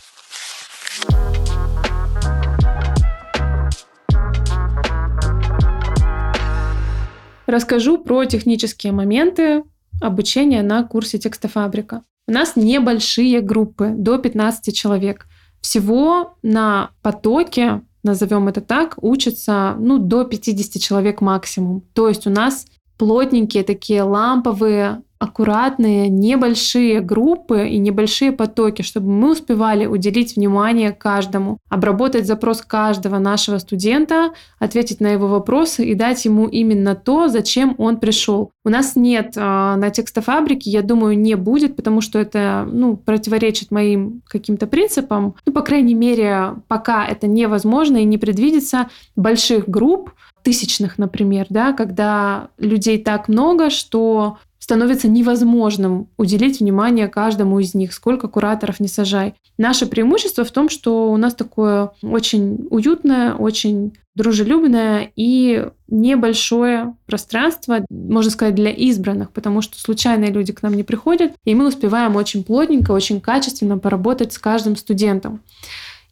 Расскажу 7.46 8.00
про 8.00 8.26
технические 8.26 8.92
моменты 8.92 9.64
обучения 10.02 10.64
на 10.64 10.84
курсе 10.84 11.20
текстофабрика. 11.20 12.04
У 12.28 12.32
нас 12.32 12.56
небольшие 12.56 13.42
группы, 13.42 13.94
до 13.96 14.18
15 14.18 14.76
человек. 14.76 15.28
Всего 15.62 16.38
на 16.42 16.92
потоке 17.02 17.82
назовем 18.04 18.48
это 18.48 18.62
так, 18.62 18.96
учатся 19.02 19.76
ну, 19.80 19.98
до 19.98 20.24
50 20.24 20.82
человек 20.82 21.22
максимум. 21.22 21.82
То 21.94 22.08
есть 22.08 22.28
у 22.28 22.30
нас 22.30 22.66
плотненькие 22.98 23.64
такие 23.64 24.04
ламповые 24.04 25.02
аккуратные, 25.18 26.10
небольшие 26.10 27.00
группы 27.00 27.68
и 27.70 27.78
небольшие 27.78 28.32
потоки, 28.32 28.82
чтобы 28.82 29.10
мы 29.10 29.32
успевали 29.32 29.86
уделить 29.86 30.36
внимание 30.36 30.92
каждому, 30.92 31.58
обработать 31.70 32.28
запрос 32.28 32.62
каждого 32.62 33.18
нашего 33.18 33.58
студента, 33.60 34.32
ответить 34.60 35.00
на 35.00 35.08
его 35.08 35.28
вопросы 35.28 35.86
и 35.86 35.96
дать 35.96 36.26
ему 36.26 36.48
именно 36.48 36.96
то, 36.96 37.28
зачем 37.28 37.76
он 37.78 37.98
пришел. 37.98 38.52
У 38.66 38.70
нас 38.70 38.96
нет 38.96 39.34
э, 39.38 39.40
на 39.40 39.90
текстофабрике, 39.90 40.70
я 40.70 40.82
думаю, 40.82 41.18
не 41.18 41.36
будет, 41.36 41.76
потому 41.76 42.02
что 42.02 42.20
это 42.20 42.68
ну, 42.70 42.98
противоречит 42.98 43.72
моим 43.72 44.22
каким-то 44.28 44.68
принципам. 44.68 45.36
Ну, 45.46 45.54
по 45.54 45.62
крайней 45.62 45.96
мере, 45.96 46.56
пока 46.68 47.06
это 47.06 47.28
невозможно 47.28 47.98
и 47.98 48.04
не 48.04 48.18
предвидится 48.18 48.90
больших 49.16 49.70
групп, 49.70 50.12
тысячных, 50.46 51.00
например, 51.00 51.48
да, 51.50 51.74
когда 51.74 52.50
людей 52.60 53.04
так 53.04 53.28
много, 53.28 53.72
что 53.72 54.38
становится 54.60 55.08
невозможным 55.08 56.08
уделить 56.18 56.60
внимание 56.60 57.08
каждому 57.08 57.60
из 57.60 57.74
них, 57.74 57.94
сколько 57.94 58.28
кураторов 58.28 58.80
не 58.80 58.88
сажай. 58.88 59.34
Наше 59.58 59.86
преимущество 59.86 60.44
в 60.44 60.52
том, 60.52 60.70
что 60.70 61.12
у 61.12 61.18
нас 61.18 61.36
такое 61.36 61.92
очень 62.02 62.68
уютное, 62.70 63.34
очень 63.34 63.94
дружелюбное 64.16 65.12
и 65.16 65.68
небольшое 65.88 66.96
пространство, 67.06 67.86
можно 67.90 68.32
сказать, 68.32 68.56
для 68.56 68.72
избранных, 68.72 69.32
потому 69.32 69.62
что 69.62 69.80
случайные 69.80 70.32
люди 70.32 70.54
к 70.54 70.64
нам 70.64 70.74
не 70.74 70.84
приходят, 70.84 71.34
и 71.44 71.54
мы 71.54 71.68
успеваем 71.68 72.16
очень 72.16 72.44
плотненько, 72.44 72.92
очень 72.92 73.22
качественно 73.22 73.78
поработать 73.78 74.34
с 74.34 74.40
каждым 74.40 74.78
студентом. 74.78 75.42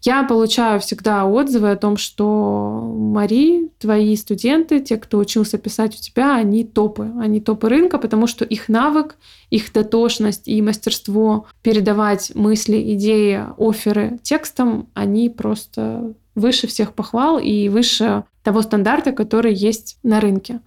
Я 0.06 0.24
получаю 0.24 0.82
всегда 0.82 1.26
отзывы 1.26 1.72
о 1.72 1.78
том, 1.78 1.96
что 1.96 2.94
Мари, 2.94 3.70
твои 3.80 4.18
студенты, 4.18 4.82
те, 4.82 4.98
кто 4.98 5.18
учился 5.18 5.58
писать 5.58 5.96
у 5.96 6.02
тебя, 6.02 6.36
они 6.36 6.66
топы. 6.66 7.10
Они 7.22 7.40
топы 7.40 7.70
рынка, 7.70 7.98
потому 7.98 8.28
что 8.28 8.44
их 8.44 8.68
навык, 8.68 9.16
их 9.50 9.72
дотошность 9.72 10.50
и 10.50 10.62
мастерство 10.62 11.48
передавать 11.62 12.36
мысли, 12.36 12.94
идеи, 12.96 13.46
оферы 13.58 14.20
текстом, 14.24 14.90
они 14.94 15.30
просто 15.30 16.14
выше 16.36 16.68
всех 16.68 16.94
похвал 16.94 17.40
и 17.40 17.70
выше 17.70 18.26
того 18.44 18.62
стандарта, 18.62 19.14
который 19.14 19.54
есть 19.54 20.00
на 20.04 20.20
рынке. 20.20 20.60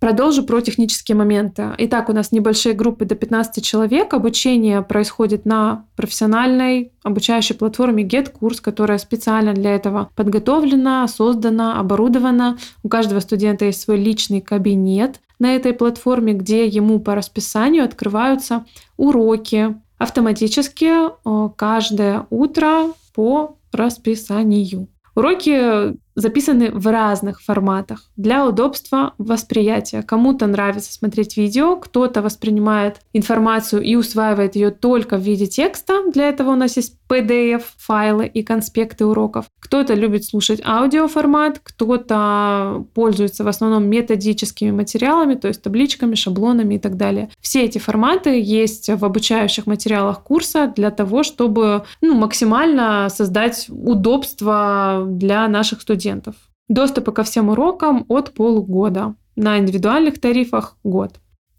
Продолжу 0.00 0.42
про 0.44 0.60
технические 0.60 1.16
моменты. 1.16 1.70
Итак, 1.78 2.10
у 2.10 2.12
нас 2.12 2.30
небольшие 2.30 2.74
группы 2.74 3.06
до 3.06 3.14
15 3.14 3.64
человек. 3.64 4.12
Обучение 4.12 4.82
происходит 4.82 5.46
на 5.46 5.86
профессиональной 5.96 6.92
обучающей 7.02 7.54
платформе 7.54 8.04
GetCourse, 8.04 8.60
которая 8.60 8.98
специально 8.98 9.54
для 9.54 9.74
этого 9.74 10.10
подготовлена, 10.14 11.08
создана, 11.08 11.80
оборудована. 11.80 12.58
У 12.82 12.88
каждого 12.88 13.20
студента 13.20 13.64
есть 13.64 13.80
свой 13.80 13.96
личный 13.96 14.42
кабинет 14.42 15.20
на 15.38 15.56
этой 15.56 15.72
платформе, 15.72 16.34
где 16.34 16.66
ему 16.66 17.00
по 17.00 17.14
расписанию 17.14 17.84
открываются 17.84 18.66
уроки 18.96 19.76
автоматически 19.98 20.90
э, 21.08 21.50
каждое 21.56 22.26
утро 22.30 22.92
по 23.14 23.56
расписанию. 23.72 24.88
Уроки 25.14 25.96
записаны 26.14 26.70
в 26.70 26.86
разных 26.86 27.42
форматах 27.42 28.10
для 28.16 28.46
удобства 28.46 29.14
восприятия. 29.18 30.02
Кому-то 30.02 30.46
нравится 30.46 30.92
смотреть 30.92 31.36
видео, 31.36 31.76
кто-то 31.76 32.22
воспринимает 32.22 33.00
информацию 33.12 33.82
и 33.82 33.96
усваивает 33.96 34.56
ее 34.56 34.70
только 34.70 35.16
в 35.16 35.20
виде 35.20 35.46
текста. 35.46 36.10
Для 36.12 36.28
этого 36.28 36.50
у 36.50 36.56
нас 36.56 36.76
есть 36.76 36.96
PDF-файлы 37.08 38.26
и 38.26 38.42
конспекты 38.42 39.06
уроков. 39.06 39.46
Кто-то 39.60 39.94
любит 39.94 40.24
слушать 40.24 40.60
аудиоформат, 40.64 41.60
кто-то 41.62 42.84
пользуется 42.94 43.44
в 43.44 43.48
основном 43.48 43.86
методическими 43.86 44.70
материалами, 44.70 45.34
то 45.34 45.48
есть 45.48 45.62
табличками, 45.62 46.14
шаблонами 46.14 46.74
и 46.74 46.78
так 46.78 46.96
далее. 46.96 47.30
Все 47.40 47.64
эти 47.64 47.78
форматы 47.78 48.40
есть 48.40 48.88
в 48.88 49.04
обучающих 49.04 49.66
материалах 49.66 50.22
курса 50.22 50.72
для 50.74 50.90
того, 50.90 51.22
чтобы 51.22 51.84
ну, 52.00 52.14
максимально 52.14 53.08
создать 53.10 53.66
удобство 53.68 55.04
для 55.06 55.46
наших 55.48 55.80
студентов. 56.04 56.34
Доступы 56.68 57.12
ко 57.12 57.22
всем 57.22 57.48
урокам 57.48 58.04
от 58.08 58.34
полугода. 58.34 59.14
На 59.36 59.58
индивидуальных 59.58 60.20
тарифах 60.20 60.76
год. 60.84 61.16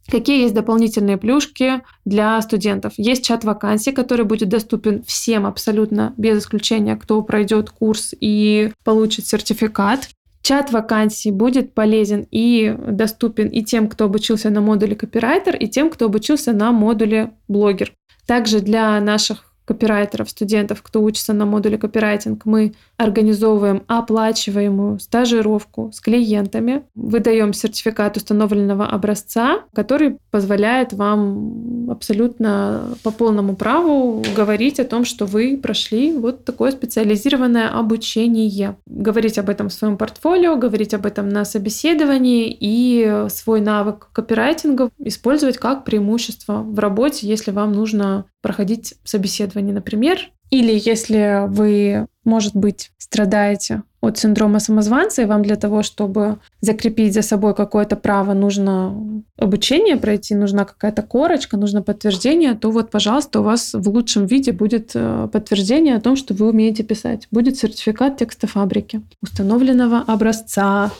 Какие 0.09 0.43
есть 0.43 0.53
дополнительные 0.53 1.17
плюшки 1.17 1.81
для 2.05 2.39
студентов? 2.41 2.93
Есть 2.97 3.25
чат 3.25 3.43
вакансий, 3.43 3.91
который 3.91 4.23
будет 4.23 4.49
доступен 4.49 5.03
всем 5.03 5.45
абсолютно 5.45 6.13
без 6.15 6.39
исключения, 6.39 6.95
кто 6.95 7.21
пройдет 7.21 7.71
курс 7.71 8.13
и 8.21 8.71
получит 8.83 9.25
сертификат. 9.25 10.09
Чат 10.43 10.71
вакансий 10.71 11.31
будет 11.31 11.73
полезен 11.73 12.27
и 12.29 12.75
доступен 12.87 13.47
и 13.47 13.63
тем, 13.63 13.89
кто 13.89 14.05
обучился 14.05 14.51
на 14.51 14.61
модуле 14.61 14.95
копирайтер, 14.95 15.55
и 15.55 15.67
тем, 15.67 15.89
кто 15.89 16.05
обучился 16.05 16.53
на 16.53 16.71
модуле 16.71 17.31
блогер. 17.47 17.93
Также 18.27 18.59
для 18.59 19.01
наших 19.01 19.54
копирайтеров, 19.65 20.29
студентов, 20.29 20.81
кто 20.81 21.01
учится 21.01 21.33
на 21.33 21.45
модуле 21.45 21.77
копирайтинг, 21.77 22.45
мы 22.45 22.73
организовываем 22.97 23.83
оплачиваемую 23.87 24.99
стажировку 24.99 25.91
с 25.93 25.99
клиентами, 25.99 26.83
выдаем 26.95 27.53
сертификат 27.53 28.17
установленного 28.17 28.85
образца, 28.85 29.61
который 29.73 30.17
позволяет 30.31 30.93
вам 30.93 31.89
абсолютно 31.89 32.95
по 33.03 33.11
полному 33.11 33.55
праву 33.55 34.23
говорить 34.35 34.79
о 34.79 34.85
том, 34.85 35.05
что 35.05 35.25
вы 35.25 35.59
прошли 35.61 36.13
вот 36.13 36.45
такое 36.45 36.71
специализированное 36.71 37.69
обучение. 37.69 38.75
Говорить 38.85 39.37
об 39.37 39.49
этом 39.49 39.69
в 39.69 39.73
своем 39.73 39.97
портфолио, 39.97 40.55
говорить 40.55 40.93
об 40.93 41.05
этом 41.05 41.29
на 41.29 41.45
собеседовании 41.45 42.55
и 42.59 43.25
свой 43.29 43.61
навык 43.61 44.09
копирайтинга 44.13 44.89
использовать 44.99 45.57
как 45.57 45.83
преимущество 45.83 46.61
в 46.61 46.79
работе, 46.79 47.27
если 47.27 47.51
вам 47.51 47.73
нужно 47.73 48.25
проходить 48.45 48.93
собеседование, 49.03 49.73
например, 49.73 50.29
или 50.51 50.71
если 50.71 51.47
вы, 51.47 52.05
может 52.25 52.55
быть, 52.55 52.91
страдаете 52.99 53.81
от 54.01 54.19
синдрома 54.19 54.59
самозванца, 54.59 55.23
и 55.23 55.25
вам 55.25 55.41
для 55.41 55.55
того, 55.55 55.81
чтобы 55.81 56.37
закрепить 56.61 57.15
за 57.15 57.23
собой 57.23 57.55
какое-то 57.55 57.95
право, 57.95 58.35
нужно 58.35 59.23
обучение 59.39 59.97
пройти, 59.97 60.35
нужна 60.35 60.63
какая-то 60.63 61.01
корочка, 61.01 61.57
нужно 61.57 61.81
подтверждение, 61.81 62.53
то 62.53 62.69
вот, 62.69 62.91
пожалуйста, 62.91 63.39
у 63.39 63.43
вас 63.43 63.73
в 63.73 63.89
лучшем 63.89 64.27
виде 64.27 64.51
будет 64.51 64.91
э, 64.93 65.27
подтверждение 65.33 65.95
о 65.95 66.01
том, 66.01 66.15
что 66.15 66.35
вы 66.35 66.47
умеете 66.49 66.83
писать. 66.83 67.27
Будет 67.31 67.57
сертификат 67.57 68.17
текстофабрики 68.17 69.01
установленного 69.23 70.03
образца. 70.05 70.91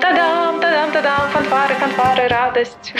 Та-дам, 0.00 0.58
та-дам, 0.58 0.90
та-дам, 0.90 1.30
фанфары, 1.32 1.74
фанфары, 1.74 2.28
радость. 2.28 2.94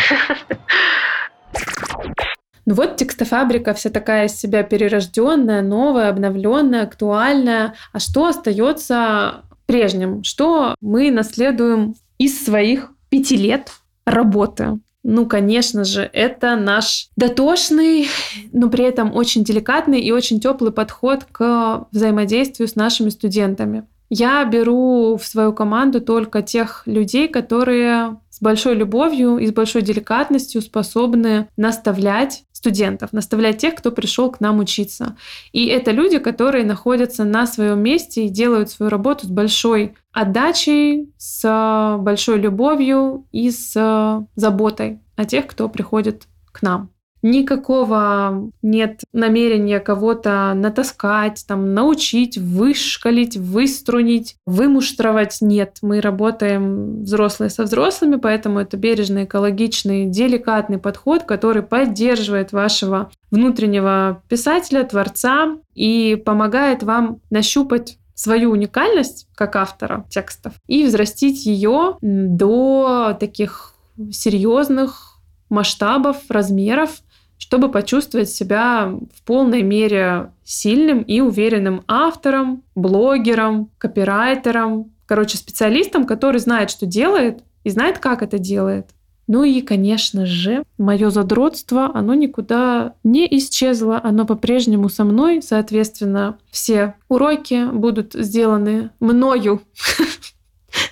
Ну 2.67 2.75
вот 2.75 2.97
текстофабрика 2.97 3.75
вся 3.75 3.91
такая 3.91 4.27
из 4.27 4.37
себя 4.37 4.63
перерожденная, 4.63 5.63
новая, 5.63 6.09
обновленная, 6.09 6.85
актуальная. 6.85 7.75
А 7.93 7.99
что 7.99 8.27
остается 8.27 9.43
прежним? 9.67 10.25
Что 10.25 10.75
мы 10.81 11.11
наследуем 11.11 11.95
из 12.19 12.45
своих 12.45 12.91
пяти 13.11 13.37
лет 13.37 13.71
работы? 14.07 14.79
Ну, 15.07 15.27
конечно 15.27 15.85
же, 15.85 16.09
это 16.15 16.57
наш 16.57 17.09
дотошный, 17.17 18.09
но 18.53 18.71
при 18.71 18.85
этом 18.85 19.15
очень 19.15 19.45
деликатный 19.45 20.01
и 20.01 20.11
очень 20.11 20.41
теплый 20.41 20.73
подход 20.73 21.25
к 21.31 21.87
взаимодействию 21.93 22.67
с 22.67 22.75
нашими 22.75 23.11
студентами. 23.11 23.85
Я 24.09 24.45
беру 24.45 25.17
в 25.17 25.27
свою 25.27 25.53
команду 25.53 26.01
только 26.01 26.41
тех 26.41 26.85
людей, 26.87 27.29
которые 27.29 28.19
с 28.31 28.41
большой 28.41 28.75
любовью 28.75 29.39
и 29.39 29.47
с 29.47 29.53
большой 29.53 29.83
деликатностью 29.83 30.63
способны 30.63 31.49
наставлять 31.57 32.45
студентов, 32.65 33.13
наставлять 33.13 33.59
тех, 33.59 33.75
кто 33.75 33.93
пришел 33.93 34.31
к 34.31 34.41
нам 34.41 34.59
учиться. 34.59 35.19
И 35.53 35.67
это 35.67 35.91
люди, 35.91 36.19
которые 36.19 36.65
находятся 36.65 37.25
на 37.25 37.47
своем 37.47 37.81
месте 37.81 38.25
и 38.25 38.31
делают 38.31 38.71
свою 38.71 38.89
работу 38.89 39.27
с 39.27 39.29
большой 39.29 39.95
отдачей, 40.13 41.13
с 41.19 41.99
большой 42.01 42.39
любовью 42.39 43.27
и 43.33 43.51
с 43.51 44.27
заботой 44.35 45.01
о 45.15 45.27
тех, 45.27 45.47
кто 45.47 45.69
приходит 45.69 46.27
к 46.53 46.63
нам. 46.63 46.94
Никакого 47.27 48.51
нет 48.61 49.01
намерения 49.15 49.81
кого-то 49.81 50.53
натаскать, 50.55 51.43
там, 51.49 51.73
научить, 51.73 52.37
вышкалить, 52.37 53.39
выструнить, 53.39 54.37
вымуштровать. 54.45 55.39
Нет, 55.41 55.79
мы 55.81 56.03
работаем 56.03 57.03
взрослые 57.03 57.49
со 57.49 57.63
взрослыми, 57.63 58.17
поэтому 58.17 58.59
это 58.59 58.77
бережный, 58.77 59.25
экологичный, 59.25 60.05
деликатный 60.05 60.77
подход, 60.77 61.23
который 61.23 61.63
поддерживает 61.63 62.53
вашего 62.53 63.11
внутреннего 63.31 64.23
писателя, 64.29 64.85
творца 64.85 65.57
и 65.75 66.23
помогает 66.27 66.83
вам 66.83 67.21
нащупать 67.31 67.97
свою 68.15 68.51
уникальность 68.51 69.29
как 69.35 69.57
автора 69.57 70.05
текстов 70.11 70.53
и 70.67 70.85
взрастить 70.85 71.47
ее 71.47 71.97
до 72.03 73.17
таких 73.19 73.73
серьезных 74.13 75.21
масштабов, 75.49 76.19
размеров, 76.29 77.01
чтобы 77.45 77.71
почувствовать 77.71 78.31
себя 78.31 78.87
в 79.15 79.23
полной 79.23 79.63
мере 79.63 80.31
сильным 80.45 81.03
и 81.03 81.21
уверенным 81.21 81.85
автором, 81.87 82.63
блогером, 82.75 83.69
копирайтером, 83.77 84.93
короче, 85.05 85.37
специалистом, 85.37 86.07
который 86.07 86.41
знает, 86.41 86.71
что 86.71 86.87
делает 86.87 87.43
и 87.63 87.69
знает, 87.69 87.99
как 87.99 88.23
это 88.23 88.39
делает. 88.39 88.87
Ну 89.27 89.45
и, 89.45 89.61
конечно 89.61 90.25
же, 90.25 90.65
мое 90.79 91.11
задротство, 91.11 91.91
оно 91.95 92.15
никуда 92.15 92.95
не 93.05 93.27
исчезло, 93.37 94.01
оно 94.03 94.25
по-прежнему 94.25 94.89
со 94.89 95.05
мной, 95.05 95.43
соответственно, 95.43 96.39
все 96.51 96.95
уроки 97.11 97.71
будут 97.71 98.15
сделаны 98.15 98.89
мною 99.01 99.61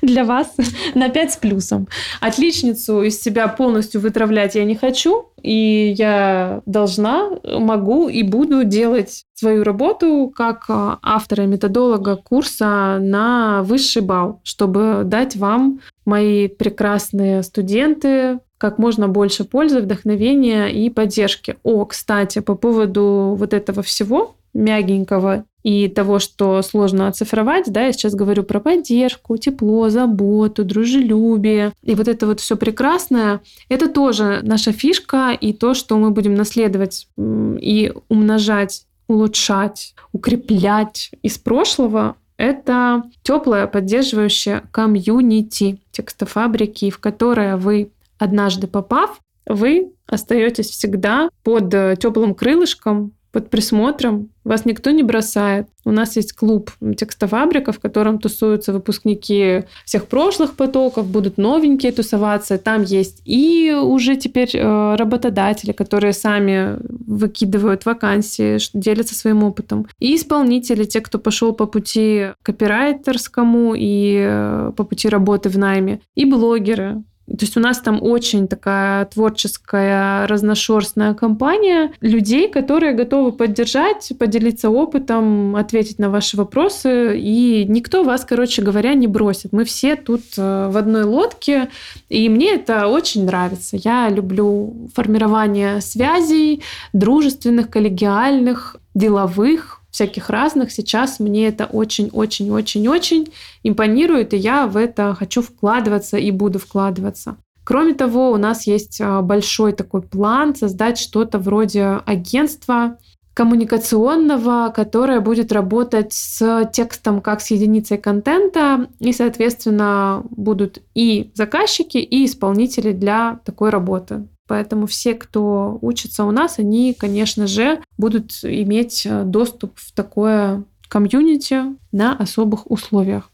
для 0.02 0.24
вас 0.24 0.54
на 0.94 1.08
5 1.08 1.32
с 1.32 1.36
плюсом. 1.36 1.88
Отличницу 2.20 3.02
из 3.02 3.20
себя 3.20 3.48
полностью 3.48 4.00
вытравлять 4.00 4.54
я 4.54 4.64
не 4.64 4.74
хочу, 4.74 5.30
и 5.40 5.94
я 5.96 6.60
должна, 6.66 7.30
могу 7.42 8.08
и 8.08 8.22
буду 8.22 8.64
делать 8.64 9.24
свою 9.34 9.64
работу 9.64 10.32
как 10.34 10.64
а, 10.68 10.98
автора 11.02 11.42
методолога 11.42 12.16
курса 12.16 12.98
на 13.00 13.62
высший 13.62 14.02
балл, 14.02 14.40
чтобы 14.44 15.02
дать 15.04 15.36
вам, 15.36 15.80
мои 16.04 16.48
прекрасные 16.48 17.42
студенты, 17.42 18.40
как 18.58 18.78
можно 18.78 19.08
больше 19.08 19.44
пользы, 19.44 19.80
вдохновения 19.80 20.68
и 20.68 20.88
поддержки. 20.90 21.56
О, 21.64 21.84
кстати, 21.84 22.38
по 22.38 22.54
поводу 22.54 23.34
вот 23.36 23.54
этого 23.54 23.82
всего 23.82 24.36
мягенького 24.54 25.44
и 25.62 25.88
того, 25.88 26.18
что 26.18 26.60
сложно 26.62 27.08
оцифровать, 27.08 27.72
да, 27.72 27.86
я 27.86 27.92
сейчас 27.92 28.14
говорю 28.14 28.42
про 28.42 28.60
поддержку, 28.60 29.36
тепло, 29.36 29.88
заботу, 29.88 30.64
дружелюбие. 30.64 31.72
И 31.82 31.94
вот 31.94 32.08
это 32.08 32.26
вот 32.26 32.40
все 32.40 32.56
прекрасное, 32.56 33.40
это 33.68 33.88
тоже 33.88 34.40
наша 34.42 34.72
фишка 34.72 35.32
и 35.32 35.52
то, 35.52 35.74
что 35.74 35.96
мы 35.96 36.10
будем 36.10 36.34
наследовать 36.34 37.08
и 37.16 37.92
умножать, 38.08 38.86
улучшать, 39.08 39.94
укреплять 40.12 41.10
из 41.22 41.38
прошлого, 41.38 42.16
это 42.36 43.04
теплое 43.22 43.66
поддерживающее 43.66 44.62
комьюнити 44.72 45.78
текстофабрики, 45.92 46.90
в 46.90 46.98
которое 46.98 47.56
вы, 47.56 47.90
однажды 48.18 48.66
попав, 48.66 49.20
вы 49.46 49.92
остаетесь 50.06 50.70
всегда 50.70 51.28
под 51.42 51.72
э, 51.74 51.96
теплым 51.98 52.34
крылышком 52.34 53.12
под 53.32 53.48
присмотром, 53.48 54.28
вас 54.44 54.64
никто 54.64 54.90
не 54.90 55.02
бросает. 55.02 55.68
У 55.84 55.90
нас 55.90 56.16
есть 56.16 56.32
клуб 56.32 56.70
текстофабрика, 56.96 57.72
в 57.72 57.80
котором 57.80 58.18
тусуются 58.18 58.72
выпускники 58.72 59.64
всех 59.84 60.06
прошлых 60.06 60.54
потоков, 60.54 61.06
будут 61.06 61.38
новенькие 61.38 61.92
тусоваться. 61.92 62.58
Там 62.58 62.82
есть 62.82 63.22
и 63.24 63.72
уже 63.72 64.16
теперь 64.16 64.50
э, 64.54 64.94
работодатели, 64.96 65.72
которые 65.72 66.12
сами 66.12 66.78
выкидывают 66.88 67.84
вакансии, 67.84 68.58
делятся 68.74 69.14
своим 69.14 69.42
опытом. 69.44 69.86
И 69.98 70.14
исполнители, 70.16 70.84
те, 70.84 71.00
кто 71.00 71.18
пошел 71.18 71.52
по 71.52 71.66
пути 71.66 72.28
копирайтерскому 72.42 73.74
и 73.76 74.16
э, 74.18 74.72
по 74.76 74.84
пути 74.84 75.08
работы 75.08 75.48
в 75.48 75.58
найме. 75.58 76.00
И 76.14 76.24
блогеры, 76.24 77.02
то 77.38 77.44
есть 77.44 77.56
у 77.56 77.60
нас 77.60 77.78
там 77.80 78.02
очень 78.02 78.46
такая 78.46 79.06
творческая, 79.06 80.26
разношерстная 80.26 81.14
компания 81.14 81.92
людей, 82.00 82.48
которые 82.48 82.92
готовы 82.92 83.32
поддержать, 83.32 84.12
поделиться 84.18 84.68
опытом, 84.68 85.56
ответить 85.56 85.98
на 85.98 86.10
ваши 86.10 86.36
вопросы. 86.36 87.18
И 87.18 87.64
никто 87.68 88.04
вас, 88.04 88.24
короче 88.24 88.60
говоря, 88.60 88.92
не 88.94 89.06
бросит. 89.06 89.52
Мы 89.52 89.64
все 89.64 89.96
тут 89.96 90.22
э, 90.36 90.68
в 90.70 90.76
одной 90.76 91.04
лодке, 91.04 91.68
и 92.08 92.28
мне 92.28 92.54
это 92.54 92.86
очень 92.88 93.24
нравится. 93.24 93.76
Я 93.76 94.10
люблю 94.10 94.88
формирование 94.94 95.80
связей, 95.80 96.62
дружественных, 96.92 97.70
коллегиальных, 97.70 98.76
деловых, 98.94 99.81
всяких 99.92 100.30
разных. 100.30 100.72
Сейчас 100.72 101.20
мне 101.20 101.46
это 101.46 101.66
очень-очень-очень-очень 101.66 103.28
импонирует, 103.62 104.34
и 104.34 104.38
я 104.38 104.66
в 104.66 104.76
это 104.76 105.14
хочу 105.14 105.42
вкладываться 105.42 106.16
и 106.16 106.32
буду 106.32 106.58
вкладываться. 106.58 107.36
Кроме 107.64 107.94
того, 107.94 108.32
у 108.32 108.36
нас 108.38 108.66
есть 108.66 109.00
а, 109.00 109.22
большой 109.22 109.72
такой 109.72 110.02
план 110.02 110.56
создать 110.56 110.98
что-то 110.98 111.38
вроде 111.38 112.00
агентства 112.06 112.98
коммуникационного, 113.34 114.72
которое 114.74 115.20
будет 115.20 115.52
работать 115.52 116.12
с 116.12 116.68
текстом 116.72 117.20
как 117.20 117.40
с 117.40 117.50
единицей 117.50 117.98
контента, 117.98 118.88
и, 118.98 119.12
соответственно, 119.12 120.22
будут 120.30 120.82
и 120.94 121.30
заказчики, 121.34 121.98
и 121.98 122.26
исполнители 122.26 122.92
для 122.92 123.40
такой 123.44 123.70
работы. 123.70 124.26
Поэтому 124.52 124.86
все, 124.86 125.14
кто 125.14 125.78
учится 125.80 126.24
у 126.24 126.30
нас, 126.30 126.58
они, 126.58 126.92
конечно 126.92 127.46
же, 127.46 127.80
будут 127.96 128.32
иметь 128.42 129.06
э, 129.06 129.24
доступ 129.24 129.72
в 129.76 129.92
такое 129.92 130.64
комьюнити 130.88 131.62
на 131.90 132.14
особых 132.14 132.70
условиях. 132.70 133.30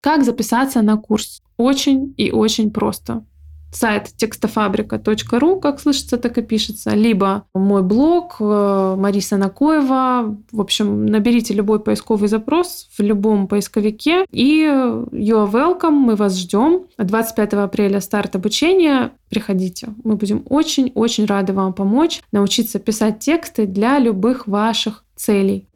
Как 0.00 0.24
записаться 0.24 0.80
на 0.82 0.96
курс? 0.98 1.42
Очень 1.56 2.14
и 2.16 2.30
очень 2.30 2.70
просто 2.70 3.24
сайт 3.72 4.10
текстофабрика.ру, 4.16 5.60
как 5.60 5.80
слышится, 5.80 6.18
так 6.18 6.38
и 6.38 6.42
пишется, 6.42 6.90
либо 6.90 7.44
мой 7.54 7.82
блог 7.82 8.36
э, 8.38 8.94
Мариса 8.98 9.36
Накоева. 9.36 10.36
В 10.52 10.60
общем, 10.60 11.06
наберите 11.06 11.54
любой 11.54 11.80
поисковый 11.80 12.28
запрос 12.28 12.88
в 12.96 13.02
любом 13.02 13.48
поисковике, 13.48 14.26
и 14.30 14.62
you 14.64 15.10
are 15.10 15.50
welcome, 15.50 15.90
мы 15.90 16.16
вас 16.16 16.36
ждем. 16.38 16.86
25 16.98 17.54
апреля 17.54 18.00
старт 18.00 18.36
обучения. 18.36 19.12
Приходите. 19.28 19.88
Мы 20.04 20.16
будем 20.16 20.42
очень-очень 20.48 21.24
рады 21.24 21.52
вам 21.52 21.72
помочь 21.72 22.20
научиться 22.32 22.78
писать 22.78 23.20
тексты 23.20 23.66
для 23.66 23.98
любых 23.98 24.46
ваших 24.46 25.04
целей. 25.16 25.68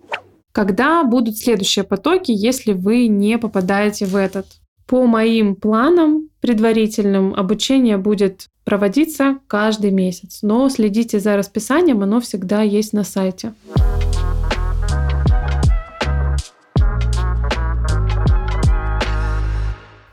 Когда 0.53 1.05
будут 1.05 1.37
следующие 1.37 1.85
потоки, 1.85 2.33
если 2.33 2.73
вы 2.73 3.09
не 3.09 3.39
попадаете 3.39 4.07
в 4.07 4.17
этот? 4.17 4.47
По 4.87 5.05
моим 5.05 5.57
планам 5.57 6.31
предварительным 6.41 7.35
обучение 7.35 7.97
будет 7.97 8.47
проводиться 8.65 9.39
каждый 9.49 9.91
месяц, 9.91 10.39
но 10.43 10.69
следите 10.69 11.19
за 11.19 11.37
расписанием, 11.37 12.05
оно 12.05 12.21
всегда 12.21 12.63
есть 12.63 12.93
на 12.93 13.03
сайте. 13.03 13.53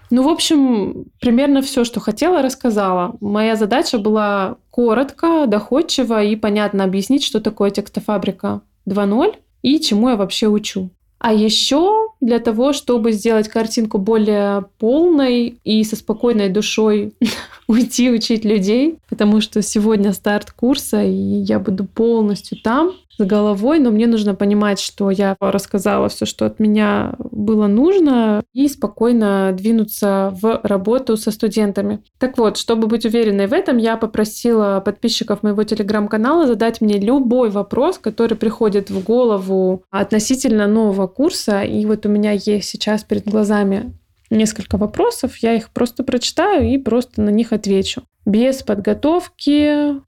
Ну, 0.09 0.23
в 0.23 0.27
общем, 0.27 1.05
примерно 1.19 1.61
все, 1.61 1.83
что 1.83 1.99
хотела, 1.99 2.41
рассказала. 2.41 3.15
Моя 3.21 3.55
задача 3.55 3.99
была 3.99 4.57
коротко, 4.71 5.45
доходчиво 5.45 6.23
и 6.23 6.35
понятно 6.35 6.83
объяснить, 6.83 7.23
что 7.23 7.39
такое 7.41 7.69
текстофабрика 7.69 8.61
2.0 8.87 9.35
и 9.61 9.79
чему 9.79 10.09
я 10.09 10.15
вообще 10.15 10.47
учу. 10.47 10.89
А 11.23 11.31
еще 11.31 12.09
для 12.19 12.39
того, 12.39 12.73
чтобы 12.73 13.13
сделать 13.13 13.47
картинку 13.47 13.97
более 13.97 14.65
полной 14.77 15.57
и 15.63 15.81
со 15.85 15.95
спокойной 15.95 16.49
душой 16.49 17.13
уйти 17.67 18.11
учить 18.11 18.43
людей, 18.43 18.97
потому 19.07 19.39
что 19.39 19.61
сегодня 19.61 20.11
старт 20.11 20.51
курса, 20.51 21.01
и 21.01 21.13
я 21.13 21.59
буду 21.59 21.85
полностью 21.85 22.57
там, 22.61 22.91
с 23.17 23.23
головой, 23.23 23.79
но 23.79 23.91
мне 23.91 24.07
нужно 24.07 24.35
понимать, 24.35 24.79
что 24.79 25.09
я 25.09 25.35
рассказала 25.39 26.09
все, 26.09 26.25
что 26.25 26.45
от 26.45 26.59
меня 26.59 27.15
было 27.19 27.67
нужно, 27.67 28.43
и 28.53 28.67
спокойно 28.67 29.51
двинуться 29.53 30.35
в 30.41 30.61
работу 30.63 31.17
со 31.17 31.31
студентами. 31.31 32.03
Так 32.17 32.37
вот, 32.37 32.57
чтобы 32.57 32.87
быть 32.87 33.05
уверенной 33.05 33.47
в 33.47 33.53
этом, 33.53 33.77
я 33.77 33.97
попросила 33.97 34.81
подписчиков 34.83 35.43
моего 35.43 35.63
телеграм-канала 35.63 36.47
задать 36.47 36.81
мне 36.81 36.97
любой 36.97 37.49
вопрос, 37.49 37.97
который 37.97 38.37
приходит 38.37 38.89
в 38.89 39.03
голову 39.03 39.83
относительно 39.89 40.67
нового 40.67 41.07
курса. 41.07 41.61
И 41.61 41.85
вот 41.85 42.05
у 42.05 42.09
меня 42.09 42.31
есть 42.31 42.69
сейчас 42.69 43.03
перед 43.03 43.27
глазами 43.27 43.93
несколько 44.29 44.77
вопросов, 44.77 45.37
я 45.37 45.53
их 45.53 45.69
просто 45.69 46.03
прочитаю 46.03 46.67
и 46.67 46.77
просто 46.77 47.21
на 47.21 47.29
них 47.29 47.53
отвечу. 47.53 48.03
Без 48.25 48.63
подготовки. 48.63 50.01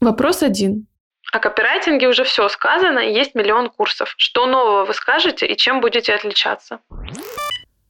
Вопрос 0.00 0.42
один. 0.42 0.86
О 1.34 1.40
копирайтинге 1.40 2.06
уже 2.06 2.22
все 2.22 2.48
сказано, 2.48 3.00
есть 3.00 3.34
миллион 3.34 3.68
курсов. 3.68 4.14
Что 4.16 4.46
нового 4.46 4.84
вы 4.84 4.94
скажете 4.94 5.46
и 5.46 5.56
чем 5.56 5.80
будете 5.80 6.14
отличаться? 6.14 6.78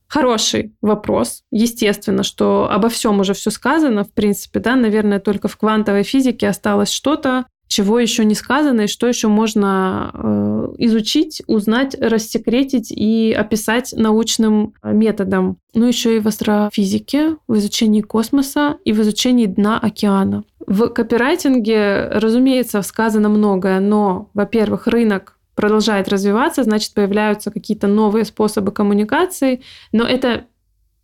Хороший 0.08 0.72
вопрос. 0.80 1.42
Естественно, 1.50 2.22
что 2.22 2.70
обо 2.70 2.88
всем 2.88 3.20
уже 3.20 3.34
все 3.34 3.50
сказано, 3.50 4.04
в 4.04 4.14
принципе, 4.14 4.60
да, 4.60 4.76
наверное, 4.76 5.20
только 5.20 5.48
в 5.48 5.58
квантовой 5.58 6.04
физике 6.04 6.48
осталось 6.48 6.90
что-то, 6.90 7.44
чего 7.66 7.98
еще 7.98 8.24
не 8.24 8.34
сказано 8.34 8.82
и 8.82 8.86
что 8.86 9.06
еще 9.06 9.28
можно 9.28 10.10
э, 10.14 10.74
изучить, 10.78 11.42
узнать, 11.46 11.94
рассекретить 12.00 12.92
и 12.92 13.32
описать 13.32 13.92
научным 13.96 14.74
методом. 14.82 15.58
Ну, 15.74 15.86
еще 15.86 16.16
и 16.16 16.20
в 16.20 16.28
астрофизике, 16.28 17.36
в 17.48 17.56
изучении 17.56 18.00
космоса 18.00 18.78
и 18.84 18.92
в 18.92 19.00
изучении 19.02 19.46
дна 19.46 19.78
океана. 19.78 20.44
В 20.66 20.88
копирайтинге, 20.88 22.08
разумеется, 22.10 22.82
сказано 22.82 23.28
многое, 23.28 23.80
но, 23.80 24.30
во-первых, 24.34 24.86
рынок 24.86 25.38
продолжает 25.54 26.08
развиваться, 26.08 26.64
значит, 26.64 26.94
появляются 26.94 27.50
какие-то 27.50 27.86
новые 27.86 28.24
способы 28.24 28.72
коммуникации, 28.72 29.62
но 29.92 30.04
это 30.04 30.44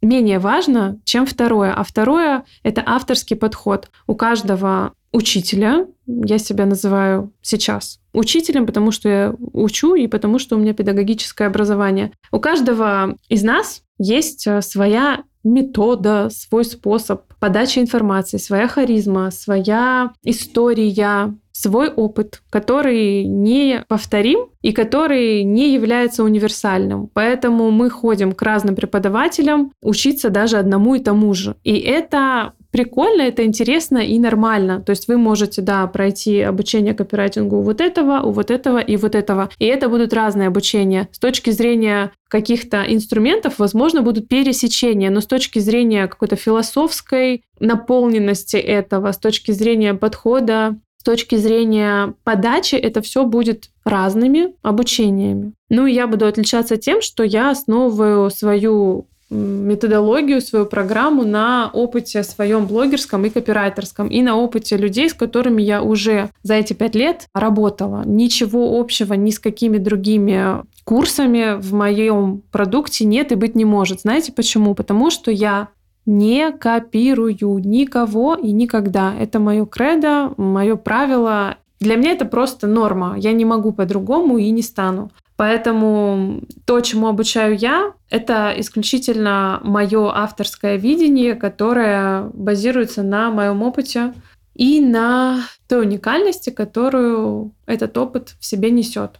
менее 0.02 0.38
важно, 0.38 0.98
чем 1.04 1.26
второе. 1.26 1.72
А 1.72 1.84
второе— 1.84 2.44
это 2.62 2.82
авторский 2.84 3.36
подход. 3.36 3.90
У 4.06 4.14
каждого 4.14 4.94
учителя, 5.12 5.86
я 6.06 6.38
себя 6.38 6.66
называю 6.66 7.32
сейчас 7.42 8.00
учителем, 8.12 8.66
потому 8.66 8.90
что 8.92 9.08
я 9.08 9.34
учу 9.52 9.94
и 9.94 10.06
потому 10.06 10.38
что 10.38 10.56
у 10.56 10.58
меня 10.58 10.72
педагогическое 10.72 11.48
образование. 11.48 12.12
У 12.32 12.40
каждого 12.40 13.16
из 13.28 13.42
нас 13.42 13.82
есть 13.98 14.46
э, 14.46 14.62
своя 14.62 15.24
метода, 15.44 16.29
свой 16.31 16.64
способ 16.64 17.22
подачи 17.38 17.79
информации, 17.79 18.37
своя 18.37 18.68
харизма, 18.68 19.31
своя 19.31 20.12
история, 20.22 21.35
свой 21.53 21.88
опыт, 21.88 22.42
который 22.50 23.24
не 23.24 23.85
повторим 23.88 24.48
и 24.62 24.72
который 24.72 25.42
не 25.42 25.72
является 25.74 26.24
универсальным. 26.24 27.11
Поэтому 27.12 27.70
мы 27.70 27.90
ходим 27.90 28.33
к 28.33 28.42
разным 28.42 28.74
преподавателям 28.76 29.72
учиться 29.83 30.31
даже 30.31 30.59
одному 30.59 30.94
и 30.94 31.00
тому 31.00 31.35
же. 31.35 31.57
И 31.64 31.79
это 31.79 32.53
прикольно, 32.70 33.22
это 33.22 33.44
интересно 33.44 33.98
и 33.98 34.18
нормально. 34.18 34.80
То 34.80 34.90
есть 34.90 35.09
вы 35.09 35.16
можете, 35.16 35.62
да, 35.62 35.87
пройти 35.87 36.40
обучение 36.40 36.94
копирайтингу 36.94 37.59
у 37.59 37.62
вот 37.62 37.80
этого, 37.80 38.20
у 38.20 38.30
вот 38.30 38.50
этого 38.50 38.78
и 38.78 38.96
вот 38.96 39.14
этого. 39.14 39.50
И 39.59 39.66
это 39.66 39.88
будут 39.88 40.12
разные 40.12 40.48
обучения. 40.48 41.09
С 41.12 41.18
точки 41.18 41.50
зрения 41.50 42.12
каких-то 42.28 42.85
инструментов, 42.87 43.59
возможно, 43.59 44.02
будут 44.02 44.28
пересечения, 44.28 45.11
но 45.11 45.20
с 45.20 45.26
точки 45.26 45.59
зрения 45.59 46.06
какой-то 46.06 46.37
философской 46.37 47.42
наполненности 47.59 48.56
этого, 48.56 49.12
с 49.12 49.18
точки 49.18 49.52
зрения 49.52 49.94
подхода, 49.94 50.76
с 51.00 51.02
точки 51.02 51.37
зрения 51.37 52.14
подачи, 52.24 52.74
это 52.74 53.00
все 53.00 53.24
будет 53.24 53.70
разными 53.85 54.54
обучениями. 54.62 55.54
Ну 55.70 55.87
и 55.87 55.94
я 55.94 56.06
буду 56.06 56.26
отличаться 56.26 56.76
тем, 56.76 57.00
что 57.00 57.22
я 57.22 57.50
основываю 57.50 58.28
свою 58.30 59.06
методологию, 59.30 60.40
свою 60.40 60.66
программу 60.66 61.24
на 61.24 61.70
опыте 61.72 62.22
своем 62.22 62.66
блогерском 62.66 63.24
и 63.24 63.30
копирайтерском, 63.30 64.08
и 64.08 64.22
на 64.22 64.36
опыте 64.36 64.76
людей, 64.76 65.08
с 65.08 65.14
которыми 65.14 65.62
я 65.62 65.82
уже 65.82 66.30
за 66.42 66.54
эти 66.54 66.72
пять 66.72 66.94
лет 66.94 67.26
работала. 67.34 68.02
Ничего 68.04 68.78
общего 68.78 69.14
ни 69.14 69.30
с 69.30 69.38
какими 69.38 69.78
другими 69.78 70.62
курсами 70.84 71.60
в 71.60 71.72
моем 71.72 72.42
продукте 72.50 73.04
нет 73.04 73.32
и 73.32 73.36
быть 73.36 73.54
не 73.54 73.64
может. 73.64 74.00
Знаете 74.00 74.32
почему? 74.32 74.74
Потому 74.74 75.10
что 75.10 75.30
я 75.30 75.68
не 76.06 76.50
копирую 76.50 77.36
никого 77.64 78.34
и 78.34 78.50
никогда. 78.50 79.14
Это 79.14 79.38
мое 79.38 79.66
кредо, 79.66 80.32
мое 80.36 80.76
правило. 80.76 81.56
Для 81.78 81.96
меня 81.96 82.12
это 82.12 82.24
просто 82.24 82.66
норма. 82.66 83.14
Я 83.16 83.32
не 83.32 83.44
могу 83.44 83.72
по-другому 83.72 84.38
и 84.38 84.50
не 84.50 84.62
стану. 84.62 85.10
Поэтому 85.40 86.42
то, 86.66 86.83
чему 86.83 87.09
обучаю 87.09 87.57
я, 87.57 87.94
это 88.11 88.53
исключительно 88.59 89.59
мое 89.62 90.14
авторское 90.14 90.76
видение, 90.76 91.35
которое 91.35 92.24
базируется 92.35 93.03
на 93.03 93.31
моем 93.31 93.62
опыте 93.62 94.12
и 94.55 94.83
на 94.83 95.38
той 95.66 95.87
уникальности, 95.87 96.50
которую 96.50 97.55
этот 97.64 97.96
опыт 97.96 98.35
в 98.38 98.44
себе 98.44 98.70
несет. 98.70 99.12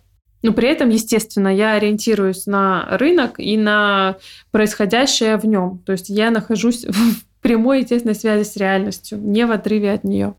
Но 0.43 0.53
при 0.53 0.69
этом, 0.69 0.91
естественно, 0.91 1.49
я 1.49 1.73
ориентируюсь 1.73 2.45
на 2.45 2.87
рынок 2.99 3.37
и 3.41 3.57
на 3.57 4.19
происходящее 4.51 5.39
в 5.39 5.47
нем. 5.47 5.79
То 5.87 5.93
есть 5.93 6.11
я 6.11 6.31
нахожусь 6.31 6.85
в 6.87 7.41
прямой 7.41 7.81
и 7.81 7.85
тесной 7.87 8.15
связи 8.15 8.45
с 8.45 8.59
реальностью, 8.59 9.17
не 9.17 9.47
в 9.47 9.53
отрыве 9.53 9.91
от 9.91 10.05
нее. 10.05 10.35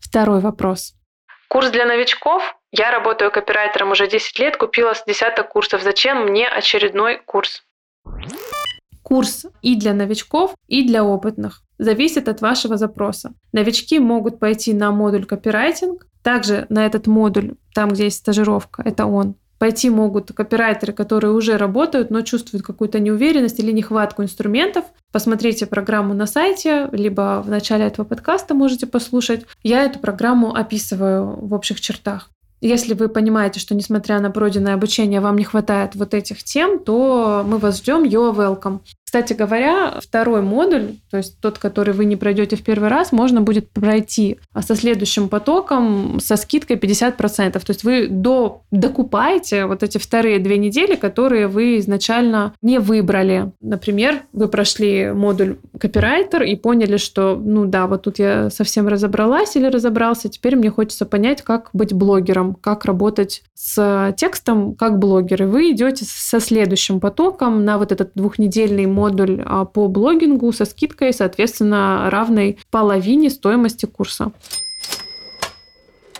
Второй 0.00 0.40
вопрос. 0.40 0.92
Курс 1.48 1.70
для 1.70 1.86
новичков 1.86 2.42
я 2.72 2.90
работаю 2.90 3.30
копирайтером 3.30 3.90
уже 3.90 4.08
10 4.08 4.38
лет, 4.38 4.56
купила 4.56 4.94
с 4.94 5.04
десяток 5.04 5.50
курсов. 5.50 5.82
Зачем 5.82 6.24
мне 6.24 6.48
очередной 6.48 7.20
курс? 7.24 7.62
Курс 9.02 9.46
и 9.60 9.76
для 9.76 9.92
новичков, 9.92 10.54
и 10.68 10.86
для 10.86 11.04
опытных. 11.04 11.62
Зависит 11.78 12.28
от 12.28 12.40
вашего 12.40 12.78
запроса. 12.78 13.34
Новички 13.52 13.98
могут 13.98 14.38
пойти 14.38 14.72
на 14.72 14.90
модуль 14.90 15.26
копирайтинг. 15.26 16.06
Также 16.22 16.66
на 16.70 16.86
этот 16.86 17.06
модуль, 17.06 17.56
там, 17.74 17.90
где 17.90 18.04
есть 18.04 18.18
стажировка, 18.18 18.82
это 18.84 19.06
он, 19.06 19.34
пойти 19.58 19.90
могут 19.90 20.32
копирайтеры, 20.32 20.92
которые 20.92 21.32
уже 21.32 21.56
работают, 21.56 22.10
но 22.10 22.22
чувствуют 22.22 22.64
какую-то 22.64 23.00
неуверенность 23.00 23.58
или 23.58 23.72
нехватку 23.72 24.22
инструментов. 24.22 24.84
Посмотрите 25.10 25.66
программу 25.66 26.14
на 26.14 26.26
сайте, 26.26 26.88
либо 26.92 27.42
в 27.44 27.50
начале 27.50 27.84
этого 27.86 28.06
подкаста 28.06 28.54
можете 28.54 28.86
послушать. 28.86 29.46
Я 29.62 29.84
эту 29.84 29.98
программу 29.98 30.54
описываю 30.54 31.36
в 31.44 31.52
общих 31.54 31.80
чертах. 31.80 32.30
Если 32.64 32.94
вы 32.94 33.08
понимаете, 33.08 33.58
что 33.58 33.74
несмотря 33.74 34.20
на 34.20 34.30
пройденное 34.30 34.74
обучение 34.74 35.20
вам 35.20 35.36
не 35.36 35.42
хватает 35.42 35.96
вот 35.96 36.14
этих 36.14 36.44
тем, 36.44 36.78
то 36.78 37.42
мы 37.44 37.58
вас 37.58 37.78
ждем. 37.78 38.04
You're 38.04 38.32
welcome. 38.32 38.78
Кстати 39.12 39.34
говоря, 39.34 40.00
второй 40.00 40.40
модуль, 40.40 40.94
то 41.10 41.18
есть 41.18 41.38
тот, 41.38 41.58
который 41.58 41.92
вы 41.92 42.06
не 42.06 42.16
пройдете 42.16 42.56
в 42.56 42.62
первый 42.62 42.88
раз, 42.88 43.12
можно 43.12 43.42
будет 43.42 43.68
пройти 43.68 44.38
со 44.58 44.74
следующим 44.74 45.28
потоком 45.28 46.18
со 46.18 46.36
скидкой 46.36 46.78
50%. 46.78 47.52
То 47.52 47.60
есть 47.68 47.84
вы 47.84 48.06
до, 48.08 48.62
докупаете 48.70 49.66
вот 49.66 49.82
эти 49.82 49.98
вторые 49.98 50.38
две 50.38 50.56
недели, 50.56 50.94
которые 50.94 51.46
вы 51.46 51.76
изначально 51.76 52.54
не 52.62 52.78
выбрали. 52.78 53.52
Например, 53.60 54.22
вы 54.32 54.48
прошли 54.48 55.12
модуль 55.12 55.58
копирайтер 55.78 56.44
и 56.44 56.56
поняли, 56.56 56.96
что, 56.96 57.36
ну 57.36 57.66
да, 57.66 57.88
вот 57.88 58.04
тут 58.04 58.18
я 58.18 58.48
совсем 58.48 58.88
разобралась 58.88 59.56
или 59.56 59.66
разобрался, 59.66 60.30
теперь 60.30 60.56
мне 60.56 60.70
хочется 60.70 61.04
понять, 61.04 61.42
как 61.42 61.68
быть 61.74 61.92
блогером, 61.92 62.54
как 62.54 62.86
работать 62.86 63.42
с 63.52 64.14
текстом 64.16 64.74
как 64.74 64.98
блогер. 64.98 65.42
И 65.42 65.46
вы 65.46 65.72
идете 65.72 66.06
со 66.08 66.40
следующим 66.40 66.98
потоком 66.98 67.66
на 67.66 67.76
вот 67.76 67.92
этот 67.92 68.12
двухнедельный 68.14 68.86
модуль 68.86 69.01
модуль 69.02 69.42
а, 69.44 69.64
по 69.64 69.88
блогингу 69.88 70.52
со 70.52 70.64
скидкой, 70.64 71.12
соответственно, 71.12 72.08
равной 72.08 72.58
половине 72.70 73.30
стоимости 73.30 73.86
курса. 73.86 74.30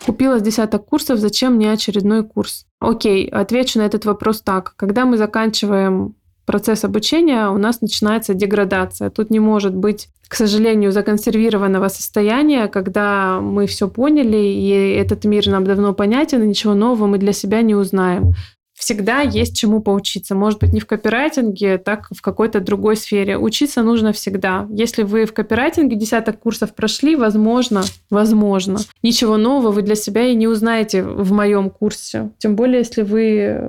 Купила 0.04 0.40
с 0.40 0.42
десяток 0.42 0.84
курсов, 0.84 1.18
зачем 1.18 1.54
мне 1.54 1.70
очередной 1.70 2.24
курс? 2.24 2.66
Окей, 2.80 3.28
отвечу 3.28 3.78
на 3.78 3.86
этот 3.86 4.04
вопрос 4.04 4.40
так. 4.42 4.74
Когда 4.76 5.04
мы 5.04 5.16
заканчиваем 5.16 6.16
процесс 6.44 6.84
обучения, 6.84 7.48
у 7.48 7.58
нас 7.58 7.80
начинается 7.82 8.34
деградация. 8.34 9.10
Тут 9.10 9.30
не 9.30 9.38
может 9.38 9.76
быть, 9.76 10.08
к 10.26 10.34
сожалению, 10.34 10.90
законсервированного 10.90 11.86
состояния, 11.86 12.66
когда 12.66 13.40
мы 13.40 13.68
все 13.68 13.86
поняли, 13.86 14.38
и 14.38 14.70
этот 14.70 15.24
мир 15.24 15.46
нам 15.46 15.64
давно 15.64 15.94
понятен, 15.94 16.42
и 16.42 16.48
ничего 16.48 16.74
нового 16.74 17.06
мы 17.06 17.18
для 17.18 17.32
себя 17.32 17.62
не 17.62 17.76
узнаем 17.76 18.34
всегда 18.82 19.20
есть 19.20 19.56
чему 19.56 19.80
поучиться. 19.80 20.34
Может 20.34 20.58
быть, 20.58 20.72
не 20.72 20.80
в 20.80 20.86
копирайтинге, 20.86 21.78
так 21.78 22.08
в 22.10 22.20
какой-то 22.20 22.58
другой 22.58 22.96
сфере. 22.96 23.38
Учиться 23.38 23.80
нужно 23.84 24.12
всегда. 24.12 24.66
Если 24.70 25.04
вы 25.04 25.24
в 25.24 25.32
копирайтинге 25.32 25.94
десяток 25.94 26.40
курсов 26.40 26.74
прошли, 26.74 27.14
возможно, 27.14 27.84
возможно, 28.10 28.80
ничего 29.04 29.36
нового 29.36 29.70
вы 29.70 29.82
для 29.82 29.94
себя 29.94 30.26
и 30.26 30.34
не 30.34 30.48
узнаете 30.48 31.04
в 31.04 31.30
моем 31.30 31.70
курсе. 31.70 32.30
Тем 32.38 32.56
более, 32.56 32.78
если 32.78 33.02
вы 33.02 33.62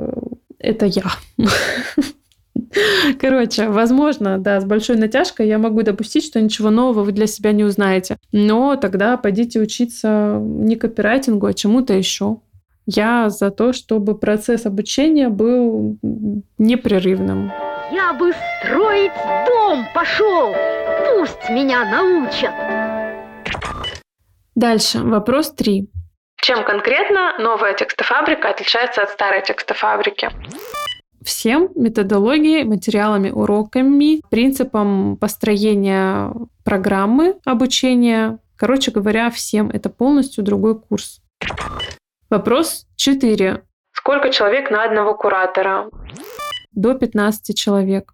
это 0.58 0.88
я. 0.88 1.06
Короче, 3.22 3.70
возможно, 3.70 4.40
да, 4.40 4.62
с 4.62 4.66
большой 4.66 4.96
натяжкой 4.96 5.48
я 5.48 5.60
могу 5.60 5.84
допустить, 5.84 6.26
что 6.26 6.42
ничего 6.42 6.72
нового 6.72 7.04
вы 7.04 7.12
для 7.12 7.28
себя 7.28 7.52
не 7.52 7.64
узнаете. 7.64 8.18
Но 8.32 8.78
тогда 8.78 9.18
пойдите 9.18 9.60
учиться 9.60 10.40
не 10.42 10.76
копирайтингу, 10.76 11.46
а 11.46 11.54
чему-то 11.54 11.94
еще. 11.94 12.40
Я 12.86 13.30
за 13.30 13.52
то, 13.52 13.74
чтобы 13.74 14.18
процесс 14.18 14.66
обучения 14.66 15.30
был 15.30 15.98
непрерывным. 16.58 17.52
Я 17.92 18.14
бы 18.14 18.32
строить 18.62 19.12
дом 19.48 19.86
пошел. 19.94 20.54
Пусть 21.06 21.50
меня 21.50 21.86
научат. 21.86 22.54
Дальше, 24.56 25.00
вопрос 25.00 25.54
три. 25.54 25.90
Чем 26.42 26.66
конкретно 26.66 27.38
новая 27.40 27.74
текстофабрика 27.74 28.50
отличается 28.50 29.04
от 29.04 29.10
старой 29.10 29.42
текстофабрики? 29.42 30.30
всем 31.24 31.70
методологией, 31.76 32.64
материалами, 32.64 33.30
уроками, 33.30 34.22
принципом 34.30 35.18
построения 35.18 36.34
программы 36.64 37.36
обучения. 37.46 38.40
Короче 38.56 38.92
говоря, 38.92 39.30
всем 39.32 39.70
это 39.70 39.90
полностью 39.90 40.44
другой 40.44 40.80
курс. 40.80 41.22
Вопрос 42.34 42.88
4. 42.96 43.62
Сколько 43.92 44.32
человек 44.32 44.72
на 44.72 44.84
одного 44.84 45.14
куратора? 45.14 45.92
До 46.72 46.96
15 46.96 47.56
человек. 47.56 48.12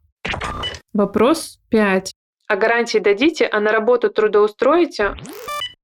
Вопрос 0.91 1.61
5. 1.69 2.11
А 2.49 2.55
гарантии 2.57 2.97
дадите, 2.97 3.47
а 3.49 3.61
на 3.61 3.71
работу 3.71 4.09
трудоустроите? 4.09 5.15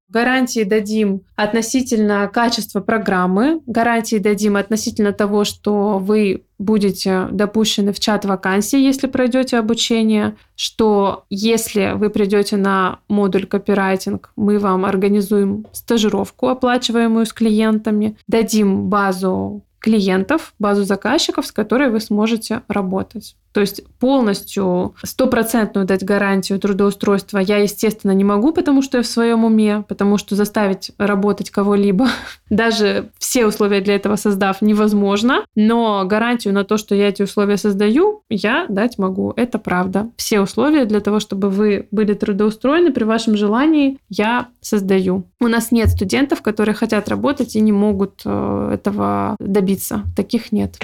Гарантии 0.08 0.64
дадим 0.64 1.22
относительно 1.36 2.30
качества 2.32 2.80
программы, 2.80 3.62
гарантии 3.66 4.18
дадим 4.18 4.56
относительно 4.56 5.14
того, 5.14 5.44
что 5.44 5.98
вы 5.98 6.44
будете 6.60 7.28
допущены 7.32 7.92
в 7.92 8.00
чат 8.00 8.24
вакансий, 8.24 8.84
если 8.84 9.08
пройдете 9.08 9.58
обучение, 9.58 10.36
что 10.56 11.26
если 11.30 11.94
вы 11.96 12.10
придете 12.10 12.56
на 12.56 13.00
модуль 13.10 13.46
копирайтинг, 13.46 14.32
мы 14.36 14.60
вам 14.60 14.86
организуем 14.86 15.66
стажировку, 15.72 16.50
оплачиваемую 16.50 17.26
с 17.26 17.34
клиентами, 17.34 18.16
дадим 18.28 18.88
базу 18.88 19.64
клиентов, 19.80 20.54
базу 20.60 20.84
заказчиков, 20.84 21.46
с 21.46 21.52
которой 21.52 21.90
вы 21.90 22.00
сможете 22.00 22.62
работать. 22.68 23.36
То 23.56 23.62
есть 23.62 23.84
полностью 24.00 24.96
стопроцентную 25.02 25.88
дать 25.88 26.04
гарантию 26.04 26.60
трудоустройства 26.60 27.38
я, 27.38 27.60
естественно, 27.60 28.12
не 28.12 28.26
могу, 28.26 28.52
потому 28.52 28.82
что 28.82 28.98
я 28.98 29.04
в 29.04 29.08
своем 29.08 29.46
уме, 29.46 29.86
потому 29.88 30.18
что 30.18 30.36
заставить 30.36 30.92
работать 30.98 31.52
кого-либо, 31.52 32.10
даже 32.50 33.12
все 33.18 33.46
условия 33.46 33.80
для 33.80 33.96
этого 33.96 34.18
создав, 34.18 34.62
невозможно. 34.62 35.46
Но 35.56 36.04
гарантию 36.04 36.54
на 36.54 36.66
то, 36.66 36.76
что 36.76 36.96
я 36.96 37.08
эти 37.08 37.22
условия 37.22 37.56
создаю, 37.56 38.24
я 38.30 38.66
дать 38.68 38.98
могу. 38.98 39.32
Это 39.38 39.58
правда. 39.58 40.10
Все 40.18 40.42
условия 40.42 40.84
для 40.84 41.00
того, 41.00 41.22
чтобы 41.22 41.50
вы 41.50 41.88
были 41.92 42.14
трудоустроены 42.14 42.92
при 42.92 43.06
вашем 43.06 43.38
желании, 43.38 44.00
я 44.10 44.50
создаю. 44.60 45.30
У 45.40 45.48
нас 45.48 45.72
нет 45.72 45.88
студентов, 45.88 46.42
которые 46.42 46.76
хотят 46.76 47.08
работать 47.08 47.56
и 47.56 47.62
не 47.62 47.72
могут 47.72 48.22
э, 48.26 48.72
этого 48.74 49.38
добиться. 49.40 50.04
Таких 50.14 50.52
нет. 50.52 50.78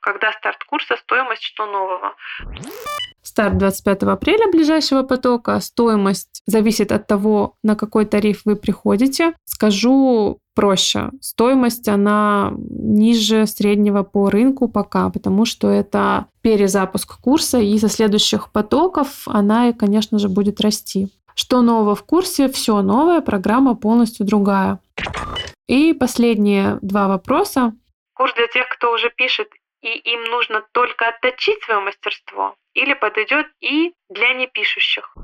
Когда 0.00 0.30
старт 0.32 0.62
курса, 0.64 0.96
стоимость 1.04 1.42
что 1.42 1.64
нового? 1.66 2.01
Старт 3.22 3.56
25 3.56 4.02
апреля 4.02 4.50
ближайшего 4.50 5.04
потока. 5.04 5.60
Стоимость 5.60 6.42
зависит 6.46 6.92
от 6.92 7.06
того, 7.06 7.54
на 7.62 7.76
какой 7.76 8.04
тариф 8.04 8.42
вы 8.44 8.56
приходите. 8.56 9.34
Скажу 9.44 10.40
проще. 10.54 11.10
Стоимость, 11.20 11.88
она 11.88 12.52
ниже 12.58 13.46
среднего 13.46 14.02
по 14.02 14.28
рынку 14.28 14.68
пока, 14.68 15.08
потому 15.08 15.44
что 15.44 15.70
это 15.70 16.26
перезапуск 16.42 17.20
курса, 17.20 17.58
и 17.58 17.78
со 17.78 17.88
следующих 17.88 18.50
потоков 18.52 19.22
она, 19.26 19.72
конечно 19.72 20.18
же, 20.18 20.28
будет 20.28 20.60
расти. 20.60 21.08
Что 21.34 21.62
нового 21.62 21.94
в 21.94 22.02
курсе? 22.02 22.48
Все 22.48 22.82
новое, 22.82 23.20
программа 23.20 23.74
полностью 23.74 24.26
другая. 24.26 24.78
И 25.68 25.94
последние 25.94 26.78
два 26.82 27.08
вопроса. 27.08 27.72
Курс 28.14 28.34
для 28.34 28.46
тех, 28.48 28.68
кто 28.68 28.92
уже 28.92 29.10
пишет 29.10 29.48
и 29.82 29.88
им 29.88 30.24
нужно 30.30 30.64
только 30.72 31.08
отточить 31.08 31.62
свое 31.64 31.80
мастерство, 31.80 32.54
или 32.74 32.94
подойдет 32.94 33.46
и 33.60 33.92
для 34.08 34.32
непишущих? 34.34 35.14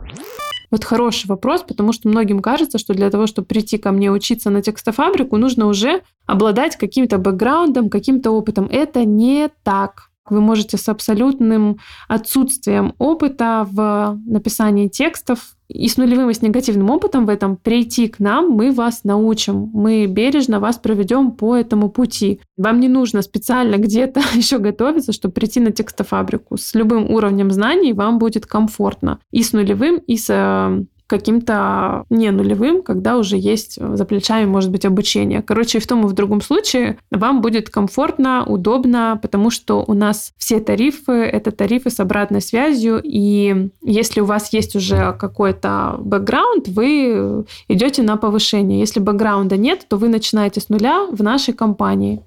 Вот 0.70 0.84
хороший 0.84 1.28
вопрос, 1.28 1.62
потому 1.62 1.92
что 1.92 2.08
многим 2.08 2.40
кажется, 2.40 2.78
что 2.78 2.92
для 2.92 3.10
того, 3.10 3.26
чтобы 3.26 3.46
прийти 3.46 3.78
ко 3.78 3.90
мне 3.90 4.10
учиться 4.10 4.50
на 4.50 4.60
текстофабрику, 4.60 5.38
нужно 5.38 5.66
уже 5.66 6.02
обладать 6.26 6.76
каким-то 6.76 7.16
бэкграундом, 7.16 7.88
каким-то 7.88 8.32
опытом. 8.32 8.68
Это 8.70 9.04
не 9.04 9.48
так. 9.64 10.10
Вы 10.28 10.42
можете 10.42 10.76
с 10.76 10.86
абсолютным 10.90 11.78
отсутствием 12.06 12.94
опыта 12.98 13.66
в 13.70 14.18
написании 14.26 14.88
текстов 14.88 15.54
и 15.68 15.87
с 15.87 15.96
нулевым 15.98 16.31
и 16.31 16.35
с 16.35 16.42
негативным 16.42 16.90
опытом 16.90 17.26
в 17.26 17.28
этом 17.28 17.57
прийти 17.57 18.09
к 18.09 18.18
нам, 18.18 18.50
мы 18.50 18.72
вас 18.72 19.04
научим. 19.04 19.70
Мы 19.74 20.07
бережно 20.07 20.61
вас 20.61 20.78
проведем 20.78 21.33
по 21.33 21.57
этому 21.57 21.90
пути. 21.90 22.40
Вам 22.57 22.81
не 22.81 22.88
нужно 22.88 23.22
специально 23.22 23.76
где-то 23.76 24.20
еще 24.35 24.59
готовиться, 24.59 25.12
чтобы 25.12 25.35
прийти 25.35 25.61
на 25.61 25.70
текстофабрику. 25.70 26.57
С 26.57 26.74
любым 26.74 27.11
уровнем 27.11 27.50
знаний 27.50 27.92
вам 27.92 28.18
будет 28.18 28.46
комфортно. 28.46 29.20
И 29.31 29.42
с 29.42 29.52
нулевым, 29.52 29.98
и 29.98 30.16
с 30.16 30.31
э, 30.31 30.85
каким-то 31.08 32.04
не 32.10 32.30
нулевым, 32.30 32.82
когда 32.82 33.16
уже 33.16 33.36
есть 33.36 33.78
за 33.80 34.04
плечами, 34.04 34.44
может 34.44 34.70
быть, 34.70 34.84
обучение. 34.84 35.42
Короче, 35.42 35.78
и 35.78 35.80
в 35.80 35.86
том 35.86 36.04
и 36.04 36.08
в 36.08 36.12
другом 36.12 36.40
случае 36.40 36.98
вам 37.10 37.40
будет 37.40 37.70
комфортно, 37.70 38.44
удобно, 38.44 39.18
потому 39.20 39.50
что 39.50 39.84
у 39.86 39.94
нас 39.94 40.32
все 40.36 40.60
тарифы— 40.60 41.12
это 41.12 41.50
тарифы 41.50 41.90
с 41.90 41.98
обратной 41.98 42.40
связью, 42.40 43.00
и 43.02 43.70
если 43.82 44.20
у 44.20 44.26
вас 44.26 44.52
есть 44.52 44.76
уже 44.76 45.16
какой-то 45.18 45.96
бэкграунд, 45.98 46.68
вы 46.68 47.44
идете 47.68 48.02
на 48.02 48.16
повышение. 48.16 48.78
Если 48.78 49.00
бэкграунда 49.00 49.56
нет, 49.56 49.86
то 49.88 49.96
вы 49.96 50.08
начинаете 50.08 50.60
с 50.60 50.68
нуля 50.68 51.06
в 51.10 51.22
нашей 51.22 51.54
компании. 51.54 52.22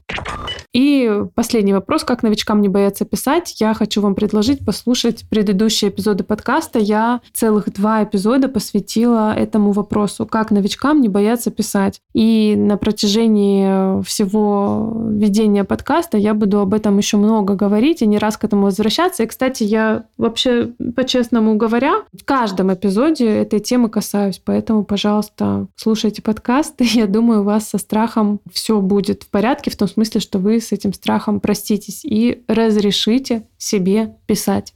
И 0.73 1.23
последний 1.35 1.73
вопрос, 1.73 2.03
как 2.03 2.23
новичкам 2.23 2.61
не 2.61 2.69
бояться 2.69 3.05
писать. 3.05 3.55
Я 3.59 3.73
хочу 3.73 4.01
вам 4.01 4.15
предложить 4.15 4.65
послушать 4.65 5.25
предыдущие 5.29 5.91
эпизоды 5.91 6.23
подкаста. 6.23 6.79
Я 6.79 7.21
целых 7.33 7.71
два 7.73 8.03
эпизода 8.03 8.47
посвятила 8.47 8.70
этому 8.73 9.71
вопросу, 9.71 10.25
как 10.25 10.51
новичкам 10.51 11.01
не 11.01 11.10
бояться 11.10 11.51
писать. 11.51 12.01
И 12.13 12.55
на 12.57 12.77
протяжении 12.77 14.01
всего 14.03 14.93
ведения 15.10 15.63
подкаста 15.63 16.17
я 16.17 16.34
буду 16.34 16.60
об 16.60 16.73
этом 16.73 16.97
еще 16.97 17.17
много 17.17 17.55
говорить 17.55 18.01
и 18.01 18.07
не 18.07 18.17
раз 18.17 18.38
к 18.38 18.43
этому 18.43 18.63
возвращаться. 18.63 19.23
И, 19.23 19.27
кстати, 19.27 19.63
я 19.63 20.05
вообще, 20.17 20.71
по-честному 20.95 21.55
говоря, 21.55 22.03
в 22.13 22.23
каждом 22.25 22.73
эпизоде 22.73 23.27
этой 23.27 23.60
темы 23.60 23.89
касаюсь. 23.89 24.41
Поэтому, 24.43 24.84
пожалуйста, 24.84 25.67
слушайте 25.75 26.21
подкасты. 26.21 26.86
Я 26.91 27.07
думаю, 27.07 27.41
у 27.41 27.45
вас 27.45 27.69
со 27.69 27.77
страхом 27.77 28.39
все 28.51 28.81
будет 28.81 29.23
в 29.23 29.29
порядке, 29.29 29.71
в 29.71 29.75
том 29.75 29.88
смысле, 29.88 30.21
что 30.21 30.39
вы 30.39 30.60
с 30.60 30.71
этим 30.71 30.93
страхом 30.93 31.39
проститесь 31.39 32.03
и 32.03 32.43
разрешите 32.47 33.47
себе 33.57 34.15
писать. 34.25 34.73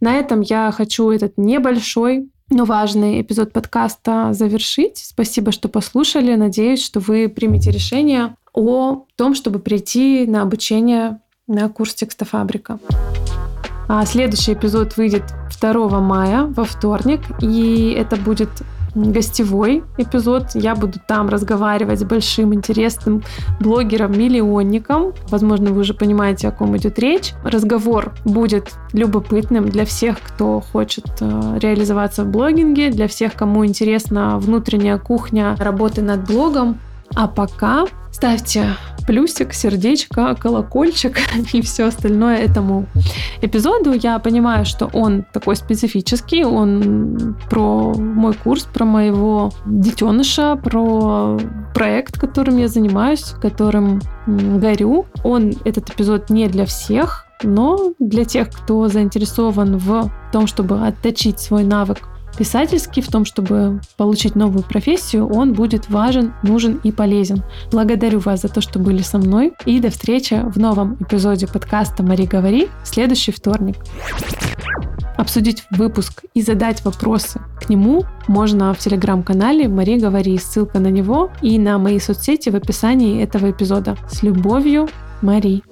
На 0.00 0.16
этом 0.16 0.42
я 0.42 0.70
хочу 0.70 1.10
этот 1.10 1.38
небольшой, 1.38 2.28
но 2.50 2.64
важный 2.64 3.20
эпизод 3.20 3.52
подкаста 3.52 4.32
завершить. 4.32 4.98
Спасибо, 4.98 5.52
что 5.52 5.68
послушали. 5.68 6.34
Надеюсь, 6.34 6.84
что 6.84 7.00
вы 7.00 7.28
примете 7.28 7.70
решение 7.70 8.36
о 8.52 9.06
том, 9.16 9.34
чтобы 9.34 9.58
прийти 9.58 10.26
на 10.26 10.42
обучение 10.42 11.20
на 11.46 11.68
курс 11.68 11.94
текстофабрика. 11.94 12.78
А 13.88 14.04
следующий 14.06 14.54
эпизод 14.54 14.96
выйдет 14.96 15.24
2 15.60 16.00
мая 16.00 16.44
во 16.44 16.64
вторник, 16.64 17.20
и 17.42 17.90
это 17.90 18.16
будет 18.16 18.50
гостевой 18.94 19.82
эпизод. 19.98 20.50
Я 20.54 20.74
буду 20.74 20.98
там 21.06 21.28
разговаривать 21.28 22.00
с 22.00 22.04
большим 22.04 22.54
интересным 22.54 23.22
блогером-миллионником. 23.60 25.12
Возможно, 25.28 25.70
вы 25.70 25.80
уже 25.80 25.94
понимаете, 25.94 26.48
о 26.48 26.52
ком 26.52 26.76
идет 26.76 26.98
речь. 26.98 27.32
Разговор 27.44 28.14
будет 28.24 28.72
любопытным 28.92 29.68
для 29.68 29.84
всех, 29.84 30.20
кто 30.20 30.60
хочет 30.60 31.06
э, 31.20 31.58
реализоваться 31.60 32.24
в 32.24 32.30
блогинге, 32.30 32.90
для 32.90 33.08
всех, 33.08 33.34
кому 33.34 33.66
интересна 33.66 34.38
внутренняя 34.38 34.98
кухня 34.98 35.56
работы 35.58 36.02
над 36.02 36.26
блогом. 36.26 36.78
А 37.14 37.28
пока 37.28 37.86
ставьте 38.24 38.68
плюсик, 39.06 39.52
сердечко, 39.52 40.34
колокольчик 40.34 41.18
и 41.52 41.60
все 41.60 41.84
остальное 41.84 42.38
этому 42.38 42.86
эпизоду. 43.42 43.92
Я 43.92 44.18
понимаю, 44.18 44.64
что 44.64 44.86
он 44.94 45.26
такой 45.30 45.56
специфический, 45.56 46.42
он 46.42 47.36
про 47.50 47.92
мой 47.92 48.32
курс, 48.32 48.64
про 48.64 48.86
моего 48.86 49.52
детеныша, 49.66 50.56
про 50.56 51.38
проект, 51.74 52.18
которым 52.18 52.56
я 52.56 52.68
занимаюсь, 52.68 53.34
которым 53.42 54.00
горю. 54.26 55.04
Он, 55.22 55.52
этот 55.66 55.90
эпизод 55.90 56.30
не 56.30 56.48
для 56.48 56.64
всех, 56.64 57.26
но 57.42 57.92
для 57.98 58.24
тех, 58.24 58.48
кто 58.48 58.88
заинтересован 58.88 59.76
в 59.76 60.10
том, 60.32 60.46
чтобы 60.46 60.86
отточить 60.86 61.40
свой 61.40 61.64
навык 61.64 61.98
Писательский 62.36 63.00
в 63.00 63.08
том, 63.08 63.24
чтобы 63.24 63.80
получить 63.96 64.34
новую 64.34 64.64
профессию, 64.64 65.28
он 65.28 65.52
будет 65.52 65.88
важен, 65.88 66.32
нужен 66.42 66.80
и 66.82 66.90
полезен. 66.90 67.42
Благодарю 67.70 68.18
вас 68.18 68.42
за 68.42 68.48
то, 68.48 68.60
что 68.60 68.78
были 68.78 69.02
со 69.02 69.18
мной. 69.18 69.52
И 69.66 69.78
до 69.78 69.90
встречи 69.90 70.42
в 70.44 70.58
новом 70.58 70.96
эпизоде 71.00 71.46
подкаста 71.46 72.02
«Мари, 72.02 72.26
говори» 72.26 72.68
в 72.82 72.88
следующий 72.88 73.32
вторник. 73.32 73.76
Обсудить 75.16 75.64
выпуск 75.70 76.24
и 76.34 76.42
задать 76.42 76.84
вопросы 76.84 77.40
к 77.60 77.68
нему 77.68 78.04
можно 78.26 78.74
в 78.74 78.78
телеграм-канале 78.78 79.68
«Мари, 79.68 79.98
говори». 79.98 80.36
Ссылка 80.38 80.80
на 80.80 80.88
него 80.88 81.30
и 81.40 81.58
на 81.58 81.78
мои 81.78 82.00
соцсети 82.00 82.50
в 82.50 82.56
описании 82.56 83.22
этого 83.22 83.50
эпизода. 83.50 83.96
С 84.10 84.24
любовью, 84.24 84.88
Мари. 85.22 85.62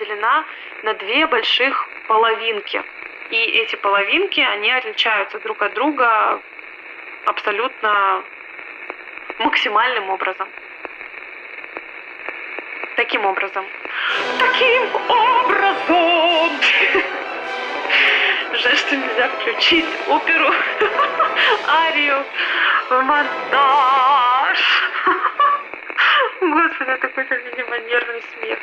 Разделена 0.00 0.44
на 0.82 0.94
две 0.94 1.26
больших 1.26 1.88
половинки. 2.06 2.82
И 3.30 3.36
эти 3.36 3.76
половинки, 3.76 4.40
они 4.40 4.70
отличаются 4.72 5.38
друг 5.40 5.62
от 5.62 5.74
друга 5.74 6.40
абсолютно 7.26 8.24
максимальным 9.38 10.10
образом. 10.10 10.48
Таким 12.96 13.24
образом. 13.24 13.64
Таким 14.38 14.82
образом! 15.08 16.60
Жаль, 18.52 18.76
что 18.76 18.96
нельзя 18.96 19.28
включить 19.28 19.86
оперу, 20.08 20.50
арию, 21.68 22.24
монтаж. 22.90 24.58
Господи, 26.40 26.90
это 26.90 27.08
какой-то, 27.08 27.34
видимо, 27.36 27.78
нервный 27.78 28.22
смех. 28.34 28.58